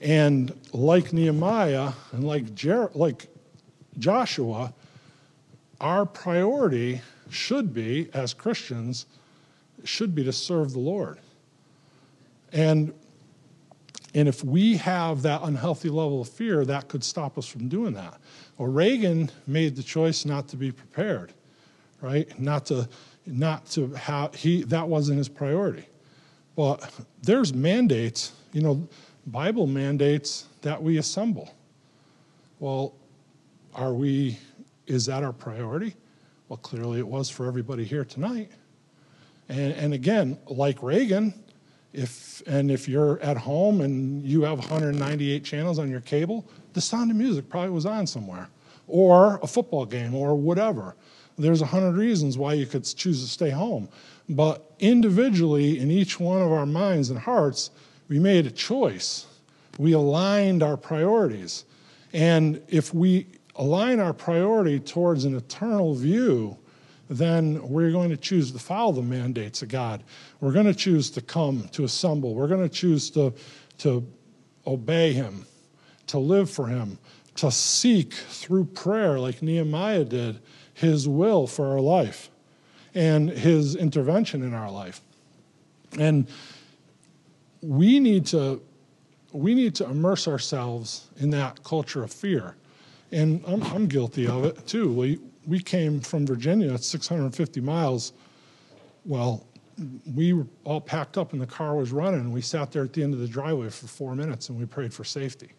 And 0.00 0.54
like 0.72 1.12
Nehemiah 1.12 1.92
and 2.12 2.22
like, 2.22 2.54
Jer- 2.54 2.92
like 2.94 3.26
Joshua, 3.98 4.72
our 5.80 6.06
priority 6.06 7.00
should 7.28 7.74
be, 7.74 8.10
as 8.14 8.34
Christians, 8.34 9.06
should 9.82 10.14
be 10.14 10.22
to 10.22 10.32
serve 10.32 10.72
the 10.72 10.78
Lord. 10.78 11.18
And, 12.52 12.94
and 14.14 14.28
if 14.28 14.44
we 14.44 14.76
have 14.76 15.22
that 15.22 15.40
unhealthy 15.42 15.88
level 15.88 16.20
of 16.20 16.28
fear, 16.28 16.64
that 16.66 16.88
could 16.88 17.02
stop 17.02 17.38
us 17.38 17.46
from 17.46 17.68
doing 17.68 17.94
that. 17.94 18.20
Well, 18.58 18.70
Reagan 18.70 19.30
made 19.46 19.74
the 19.74 19.82
choice 19.82 20.24
not 20.24 20.48
to 20.48 20.56
be 20.56 20.70
prepared, 20.70 21.32
right? 22.00 22.38
Not 22.38 22.66
to, 22.66 22.88
not 23.26 23.66
to 23.70 23.88
have, 23.94 24.34
he, 24.34 24.64
that 24.64 24.86
wasn't 24.86 25.18
his 25.18 25.28
priority. 25.28 25.86
But 26.56 26.90
there's 27.22 27.54
mandates, 27.54 28.32
you 28.52 28.60
know, 28.60 28.86
Bible 29.26 29.66
mandates 29.66 30.46
that 30.60 30.82
we 30.82 30.98
assemble. 30.98 31.54
Well, 32.60 32.94
are 33.74 33.94
we, 33.94 34.38
is 34.86 35.06
that 35.06 35.22
our 35.24 35.32
priority? 35.32 35.94
Well, 36.48 36.58
clearly 36.58 36.98
it 36.98 37.06
was 37.06 37.30
for 37.30 37.46
everybody 37.46 37.84
here 37.84 38.04
tonight. 38.04 38.50
And, 39.48 39.72
and 39.72 39.94
again, 39.94 40.38
like 40.46 40.82
Reagan, 40.82 41.32
if, 41.92 42.42
and 42.46 42.70
if 42.70 42.88
you're 42.88 43.20
at 43.20 43.36
home 43.36 43.80
and 43.80 44.22
you 44.24 44.42
have 44.42 44.58
198 44.58 45.44
channels 45.44 45.78
on 45.78 45.90
your 45.90 46.00
cable, 46.00 46.44
the 46.72 46.80
sound 46.80 47.10
of 47.10 47.16
music 47.16 47.48
probably 47.48 47.70
was 47.70 47.86
on 47.86 48.06
somewhere, 48.06 48.48
or 48.86 49.38
a 49.42 49.46
football 49.46 49.84
game, 49.84 50.14
or 50.14 50.34
whatever. 50.34 50.96
there's 51.38 51.62
a 51.62 51.66
hundred 51.66 51.96
reasons 51.96 52.36
why 52.38 52.52
you 52.52 52.66
could 52.66 52.84
choose 52.84 53.22
to 53.22 53.28
stay 53.28 53.50
home. 53.50 53.88
But 54.28 54.74
individually, 54.78 55.78
in 55.78 55.90
each 55.90 56.20
one 56.20 56.40
of 56.40 56.52
our 56.52 56.66
minds 56.66 57.10
and 57.10 57.18
hearts, 57.18 57.70
we 58.08 58.18
made 58.18 58.46
a 58.46 58.50
choice. 58.50 59.26
We 59.78 59.92
aligned 59.92 60.62
our 60.62 60.76
priorities. 60.76 61.64
And 62.12 62.62
if 62.68 62.94
we 62.94 63.26
align 63.56 64.00
our 64.00 64.12
priority 64.12 64.78
towards 64.80 65.24
an 65.24 65.34
eternal 65.34 65.94
view, 65.94 66.56
then 67.08 67.68
we're 67.68 67.90
going 67.90 68.10
to 68.10 68.16
choose 68.16 68.52
to 68.52 68.58
follow 68.58 68.92
the 68.92 69.02
mandates 69.02 69.62
of 69.62 69.68
God. 69.68 70.02
We're 70.40 70.52
going 70.52 70.66
to 70.66 70.74
choose 70.74 71.10
to 71.10 71.20
come, 71.20 71.68
to 71.72 71.84
assemble. 71.84 72.34
We're 72.34 72.48
going 72.48 72.68
to 72.68 72.74
choose 72.74 73.10
to, 73.10 73.34
to 73.78 74.06
obey 74.66 75.12
Him, 75.12 75.46
to 76.08 76.18
live 76.18 76.50
for 76.50 76.66
Him, 76.66 76.98
to 77.36 77.50
seek 77.50 78.14
through 78.14 78.66
prayer, 78.66 79.18
like 79.18 79.42
Nehemiah 79.42 80.04
did, 80.04 80.40
His 80.74 81.08
will 81.08 81.46
for 81.46 81.68
our 81.68 81.80
life 81.80 82.30
and 82.94 83.30
His 83.30 83.74
intervention 83.76 84.42
in 84.42 84.54
our 84.54 84.70
life. 84.70 85.00
And 85.98 86.26
we 87.60 88.00
need 88.00 88.26
to 88.26 88.62
we 89.32 89.54
need 89.54 89.74
to 89.76 89.84
immerse 89.84 90.28
ourselves 90.28 91.06
in 91.18 91.30
that 91.30 91.64
culture 91.64 92.02
of 92.02 92.12
fear. 92.12 92.54
And 93.10 93.42
I'm, 93.46 93.62
I'm 93.62 93.86
guilty 93.86 94.26
of 94.26 94.44
it 94.44 94.66
too. 94.66 94.92
We, 94.92 95.20
we 95.46 95.60
came 95.60 96.00
from 96.00 96.26
Virginia, 96.26 96.72
it's 96.74 96.86
650 96.86 97.60
miles. 97.60 98.12
Well, 99.04 99.46
we 100.14 100.32
were 100.32 100.46
all 100.64 100.80
packed 100.80 101.18
up 101.18 101.32
and 101.32 101.40
the 101.40 101.46
car 101.46 101.74
was 101.74 101.92
running, 101.92 102.20
and 102.20 102.32
we 102.32 102.40
sat 102.40 102.70
there 102.72 102.84
at 102.84 102.92
the 102.92 103.02
end 103.02 103.14
of 103.14 103.20
the 103.20 103.28
driveway 103.28 103.68
for 103.70 103.86
four 103.86 104.14
minutes 104.14 104.48
and 104.48 104.58
we 104.58 104.66
prayed 104.66 104.92
for 104.92 105.04
safety. 105.04 105.50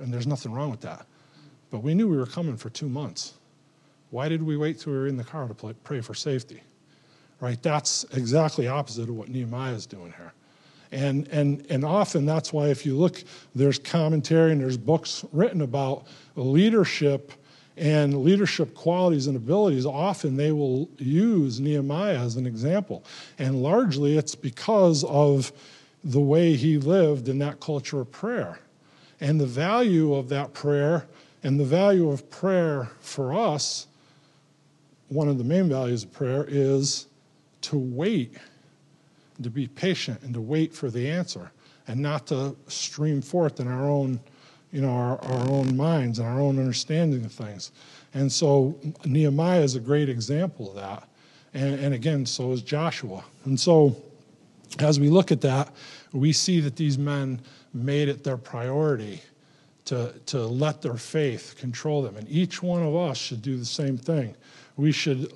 And 0.00 0.12
there's 0.12 0.26
nothing 0.26 0.52
wrong 0.52 0.70
with 0.70 0.80
that. 0.80 1.06
But 1.70 1.82
we 1.82 1.94
knew 1.94 2.08
we 2.08 2.16
were 2.16 2.26
coming 2.26 2.56
for 2.56 2.70
two 2.70 2.88
months. 2.88 3.34
Why 4.10 4.28
did 4.28 4.42
we 4.42 4.56
wait 4.56 4.80
till 4.80 4.92
we 4.92 4.98
were 4.98 5.06
in 5.06 5.16
the 5.16 5.24
car 5.24 5.46
to 5.46 5.74
pray 5.84 6.00
for 6.00 6.14
safety? 6.14 6.62
Right? 7.40 7.62
That's 7.62 8.04
exactly 8.14 8.66
opposite 8.66 9.08
of 9.08 9.16
what 9.16 9.28
Nehemiah 9.28 9.74
is 9.74 9.86
doing 9.86 10.12
here. 10.16 10.32
And, 10.92 11.28
and, 11.28 11.66
and 11.68 11.84
often 11.84 12.24
that's 12.24 12.52
why, 12.52 12.68
if 12.68 12.86
you 12.86 12.96
look, 12.96 13.22
there's 13.54 13.78
commentary 13.78 14.52
and 14.52 14.60
there's 14.60 14.76
books 14.76 15.24
written 15.32 15.60
about 15.60 16.06
leadership 16.36 17.32
and 17.76 18.22
leadership 18.22 18.74
qualities 18.74 19.26
and 19.26 19.36
abilities, 19.36 19.84
often 19.84 20.36
they 20.36 20.52
will 20.52 20.88
use 20.98 21.60
Nehemiah 21.60 22.18
as 22.18 22.36
an 22.36 22.46
example. 22.46 23.04
And 23.38 23.62
largely 23.62 24.16
it's 24.16 24.34
because 24.34 25.04
of 25.04 25.52
the 26.02 26.20
way 26.20 26.54
he 26.54 26.78
lived 26.78 27.28
in 27.28 27.38
that 27.40 27.60
culture 27.60 28.00
of 28.00 28.10
prayer. 28.10 28.60
And 29.20 29.40
the 29.40 29.46
value 29.46 30.14
of 30.14 30.28
that 30.30 30.54
prayer 30.54 31.06
and 31.42 31.60
the 31.60 31.64
value 31.64 32.10
of 32.10 32.30
prayer 32.30 32.90
for 33.00 33.34
us, 33.34 33.86
one 35.08 35.28
of 35.28 35.38
the 35.38 35.44
main 35.44 35.68
values 35.68 36.04
of 36.04 36.12
prayer 36.12 36.44
is 36.48 37.06
to 37.62 37.76
wait, 37.78 38.36
to 39.42 39.50
be 39.50 39.66
patient, 39.66 40.22
and 40.22 40.34
to 40.34 40.40
wait 40.40 40.74
for 40.74 40.90
the 40.90 41.08
answer, 41.08 41.52
and 41.86 42.00
not 42.00 42.26
to 42.28 42.56
stream 42.68 43.22
forth 43.22 43.60
in 43.60 43.68
our 43.68 43.88
own 43.88 44.18
you 44.72 44.80
know, 44.80 44.90
our, 44.90 45.22
our 45.24 45.48
own 45.48 45.76
minds 45.76 46.18
and 46.18 46.28
our 46.28 46.40
own 46.40 46.58
understanding 46.58 47.24
of 47.24 47.32
things. 47.32 47.72
And 48.14 48.30
so 48.30 48.78
Nehemiah 49.04 49.60
is 49.60 49.74
a 49.74 49.80
great 49.80 50.08
example 50.08 50.70
of 50.70 50.76
that. 50.76 51.08
And, 51.54 51.80
and 51.80 51.94
again, 51.94 52.26
so 52.26 52.52
is 52.52 52.62
Joshua. 52.62 53.24
And 53.44 53.58
so 53.58 53.96
as 54.78 55.00
we 55.00 55.08
look 55.08 55.32
at 55.32 55.40
that, 55.42 55.70
we 56.12 56.32
see 56.32 56.60
that 56.60 56.76
these 56.76 56.98
men 56.98 57.40
made 57.72 58.08
it 58.08 58.24
their 58.24 58.36
priority 58.36 59.22
to, 59.86 60.12
to 60.26 60.40
let 60.46 60.82
their 60.82 60.96
faith 60.96 61.54
control 61.58 62.02
them. 62.02 62.16
And 62.16 62.28
each 62.28 62.62
one 62.62 62.82
of 62.82 62.94
us 62.94 63.16
should 63.16 63.42
do 63.42 63.56
the 63.56 63.64
same 63.64 63.96
thing. 63.96 64.34
We 64.76 64.92
should, 64.92 65.32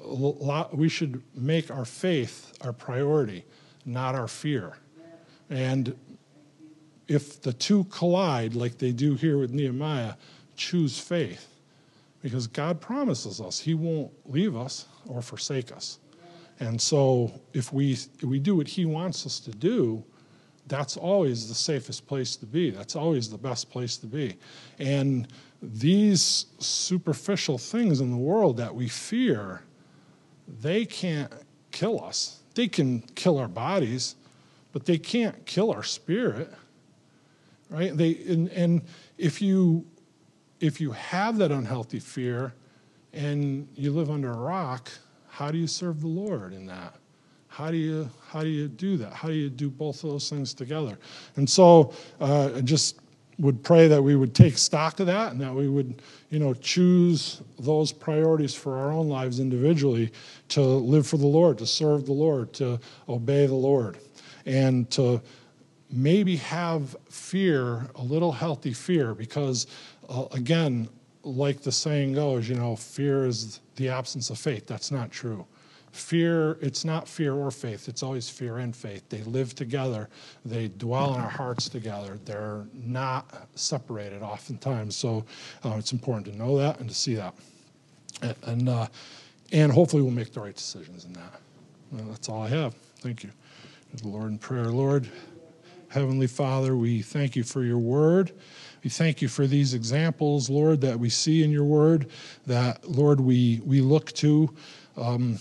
we 0.73 0.89
should 0.89 1.23
make 1.35 1.71
our 1.71 1.85
faith 1.85 2.53
our 2.63 2.73
priority, 2.73 3.45
not 3.87 4.15
our 4.15 4.29
fear. 4.29 4.75
And 5.49 5.97
if 7.11 7.43
the 7.43 7.53
two 7.53 7.83
collide 7.91 8.55
like 8.55 8.79
they 8.79 8.93
do 8.93 9.17
here 9.17 9.37
with 9.37 9.51
Nehemiah, 9.53 10.15
choose 10.57 10.97
faith. 10.97 11.49
Because 12.23 12.47
God 12.47 12.81
promises 12.81 13.41
us 13.41 13.59
He 13.59 13.75
won't 13.75 14.13
leave 14.33 14.57
us 14.57 14.87
or 15.09 15.21
forsake 15.21 15.73
us. 15.73 15.99
And 16.61 16.81
so 16.81 17.33
if 17.53 17.73
we, 17.73 17.95
if 17.95 18.23
we 18.23 18.39
do 18.39 18.55
what 18.55 18.69
He 18.69 18.85
wants 18.85 19.27
us 19.27 19.41
to 19.41 19.51
do, 19.51 20.05
that's 20.69 20.97
always 20.97 21.49
the 21.49 21.55
safest 21.55 22.07
place 22.07 22.37
to 22.37 22.47
be. 22.47 22.71
That's 22.71 22.95
always 22.95 23.29
the 23.29 23.39
best 23.39 23.71
place 23.71 23.97
to 23.97 24.07
be. 24.07 24.37
And 24.79 25.27
these 25.61 26.47
superficial 26.61 27.59
things 27.59 28.01
in 28.01 28.13
the 28.13 28.17
world 28.17 28.57
that 28.59 28.73
we 28.73 28.87
fear, 28.87 29.63
they 30.47 30.85
can't 30.85 31.33
kill 31.73 32.05
us. 32.05 32.43
They 32.55 32.69
can 32.69 33.01
kill 33.17 33.39
our 33.39 33.49
bodies, 33.49 34.15
but 34.73 34.87
they 34.87 34.99
can't 34.99 35.45
kill 35.45 35.73
our 35.73 35.83
spirit 35.83 36.53
right? 37.71 37.97
They, 37.97 38.17
and, 38.29 38.49
and 38.51 38.83
if, 39.17 39.41
you, 39.41 39.87
if 40.61 40.81
you 40.81 40.93
have 40.93 41.39
that 41.39 41.51
unhealthy 41.51 42.01
fear 42.01 42.53
and 43.13 43.67
you 43.75 43.93
live 43.93 44.11
under 44.11 44.31
a 44.31 44.37
rock, 44.37 44.91
how 45.29 45.51
do 45.51 45.59
you 45.59 45.67
serve 45.67 46.01
the 46.01 46.09
Lord 46.09 46.53
in 46.53 46.67
that? 46.67 46.95
How 47.49 47.71
do 47.71 47.77
you 47.77 48.09
how 48.29 48.43
do 48.43 48.49
you 48.49 48.69
do 48.69 48.97
that? 48.99 49.13
How 49.13 49.27
do 49.27 49.35
you 49.35 49.51
do 49.51 49.69
both 49.69 50.05
of 50.05 50.11
those 50.11 50.31
things 50.31 50.55
together? 50.55 50.97
And 51.35 51.51
so, 51.51 51.93
uh, 52.21 52.53
I 52.55 52.61
just 52.61 53.01
would 53.41 53.63
pray 53.65 53.89
that 53.89 54.01
we 54.01 54.15
would 54.15 54.35
take 54.35 54.57
stock 54.57 55.01
of 55.01 55.07
that 55.07 55.33
and 55.33 55.41
that 55.41 55.53
we 55.53 55.69
would, 55.69 56.03
you 56.31 56.39
know, 56.39 56.55
choose 56.55 57.41
those 57.59 57.91
priorities 57.91 58.55
for 58.55 58.77
our 58.77 58.93
own 58.93 59.09
lives 59.09 59.41
individually 59.41 60.13
to 60.49 60.61
live 60.61 61.07
for 61.07 61.17
the 61.17 61.27
Lord, 61.27 61.59
to 61.59 61.67
serve 61.67 62.07
the 62.07 62.13
Lord, 62.13 62.53
to 62.55 62.79
obey 63.09 63.47
the 63.47 63.55
Lord, 63.55 63.99
and 64.47 64.89
to 64.91 65.21
maybe 65.93 66.37
have 66.37 66.97
fear, 67.09 67.87
a 67.97 68.03
little 68.03 68.33
healthy 68.33 68.73
fear, 68.73 69.15
because 69.15 69.67
uh, 70.09 70.27
again, 70.33 70.89
like 71.23 71.63
the 71.63 71.73
saying 71.73 72.15
goes, 72.15 72.49
you 72.49 72.55
know, 72.55 72.77
fear 72.77 73.27
is 73.27 73.61
the 73.77 73.89
absence 73.89 74.31
of 74.31 74.39
faith. 74.39 74.67
That's 74.67 74.91
not 74.91 75.11
true. 75.11 75.47
Fear, 75.93 76.59
it's 76.61 76.85
not 76.85 77.09
fear 77.09 77.35
or 77.35 77.51
faith, 77.51 77.89
it's 77.89 78.03
always 78.05 78.31
fear 78.31 78.59
and 78.59 78.75
faith. 78.75 79.09
They 79.09 79.23
live 79.23 79.57
together, 79.57 80.09
they 80.45 80.69
dwell 80.69 81.15
in 81.15 81.21
our 81.21 81.29
hearts 81.29 81.69
together. 81.69 82.19
They're 82.25 82.65
not 82.73 83.49
separated 83.57 84.23
oftentimes. 84.23 84.95
So 84.95 85.25
uh, 85.65 85.75
it's 85.79 85.93
important 85.93 86.27
to 86.27 86.37
know 86.37 86.57
that 86.59 86.79
and 86.79 86.89
to 86.89 86.95
see 86.95 87.15
that. 87.15 87.35
And, 88.23 88.37
and, 88.47 88.69
uh, 88.69 88.87
and 89.51 89.73
hopefully 89.73 90.03
we'll 90.03 90.13
make 90.13 90.33
the 90.33 90.41
right 90.41 90.55
decisions 90.55 91.05
in 91.05 91.13
that. 91.15 91.41
Well, 91.91 92.05
that's 92.05 92.29
all 92.29 92.43
I 92.43 92.49
have. 92.49 92.75
Thank 93.01 93.25
you. 93.25 93.31
Lord 94.05 94.31
in 94.31 94.39
prayer. 94.39 94.67
Lord, 94.67 95.09
Heavenly 95.91 96.29
Father, 96.29 96.77
we 96.77 97.03
thank 97.03 97.35
you 97.35 97.43
for 97.43 97.65
your 97.65 97.79
word. 97.79 98.31
We 98.85 98.91
thank 98.91 99.21
you 99.21 99.27
for 99.27 99.49
these 99.49 99.75
examples, 99.75 100.49
Lord, 100.49 100.81
that 100.83 100.99
we 100.99 101.11
see 101.11 101.43
in 101.43 101.51
your 101.51 101.65
word, 101.65 102.09
that, 102.47 102.89
Lord, 102.89 103.21
we, 103.21 103.61
we 103.65 103.81
look 103.81 104.13
to 104.13 104.55
um, 104.97 105.39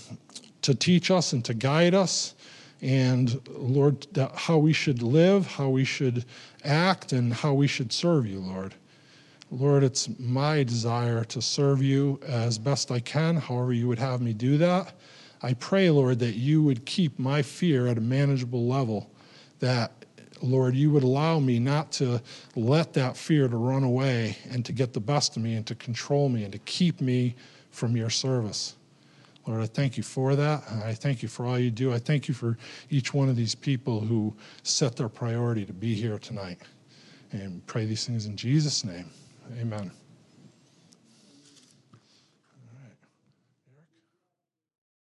to 0.64 0.74
teach 0.74 1.12
us 1.12 1.34
and 1.34 1.46
to 1.46 1.54
guide 1.54 1.94
us. 1.94 2.34
And, 2.82 3.40
Lord, 3.50 4.08
how 4.34 4.58
we 4.58 4.74
should 4.74 5.04
live, 5.04 5.46
how 5.46 5.70
we 5.70 5.84
should 5.84 6.26
act, 6.66 7.14
and 7.14 7.32
how 7.32 7.54
we 7.54 7.68
should 7.68 7.94
serve 7.94 8.26
you, 8.26 8.40
Lord. 8.40 8.74
Lord, 9.52 9.84
it's 9.84 10.10
my 10.18 10.64
desire 10.64 11.24
to 11.26 11.42
serve 11.44 11.84
you 11.84 12.20
as 12.26 12.58
best 12.58 12.90
I 12.90 13.02
can, 13.02 13.36
however 13.36 13.74
you 13.74 13.88
would 13.88 14.00
have 14.00 14.20
me 14.20 14.34
do 14.34 14.58
that. 14.58 14.94
I 15.44 15.54
pray, 15.54 15.92
Lord, 15.92 16.20
that 16.20 16.36
you 16.36 16.64
would 16.64 16.86
keep 16.86 17.20
my 17.20 17.44
fear 17.44 17.86
at 17.88 18.00
a 18.00 18.02
manageable 18.02 18.68
level, 18.68 19.12
that 19.60 19.99
Lord, 20.42 20.76
you 20.76 20.92
would 20.92 21.04
allow 21.04 21.40
me 21.40 21.60
not 21.60 21.92
to 21.94 22.22
let 22.56 22.94
that 22.94 23.18
fear 23.18 23.48
to 23.48 23.58
run 23.58 23.84
away 23.84 24.38
and 24.50 24.64
to 24.66 24.72
get 24.72 24.94
the 24.94 25.00
best 25.00 25.38
of 25.38 25.44
me 25.44 25.56
and 25.56 25.66
to 25.68 25.76
control 25.76 26.30
me 26.30 26.44
and 26.44 26.54
to 26.54 26.60
keep 26.60 27.02
me 27.02 27.36
from 27.72 27.96
your 27.96 28.10
service. 28.10 28.76
Lord, 29.48 29.62
I 29.62 29.66
thank 29.66 29.98
you 29.98 30.04
for 30.04 30.36
that. 30.36 30.64
I 30.86 30.94
thank 30.94 31.24
you 31.24 31.30
for 31.30 31.46
all 31.46 31.58
you 31.58 31.72
do. 31.72 31.92
I 31.94 31.98
thank 31.98 32.28
you 32.28 32.34
for 32.34 32.58
each 32.90 33.14
one 33.14 33.30
of 33.30 33.36
these 33.36 33.56
people 33.56 34.00
who 34.00 34.34
set 34.64 34.96
their 34.96 35.10
priority 35.10 35.66
to 35.66 35.74
be 35.74 35.96
here 35.96 36.20
tonight. 36.20 36.60
And 37.32 37.66
pray 37.68 37.86
these 37.86 38.06
things 38.06 38.26
in 38.26 38.36
Jesus' 38.36 38.84
name. 38.84 39.10
Amen. 39.60 39.92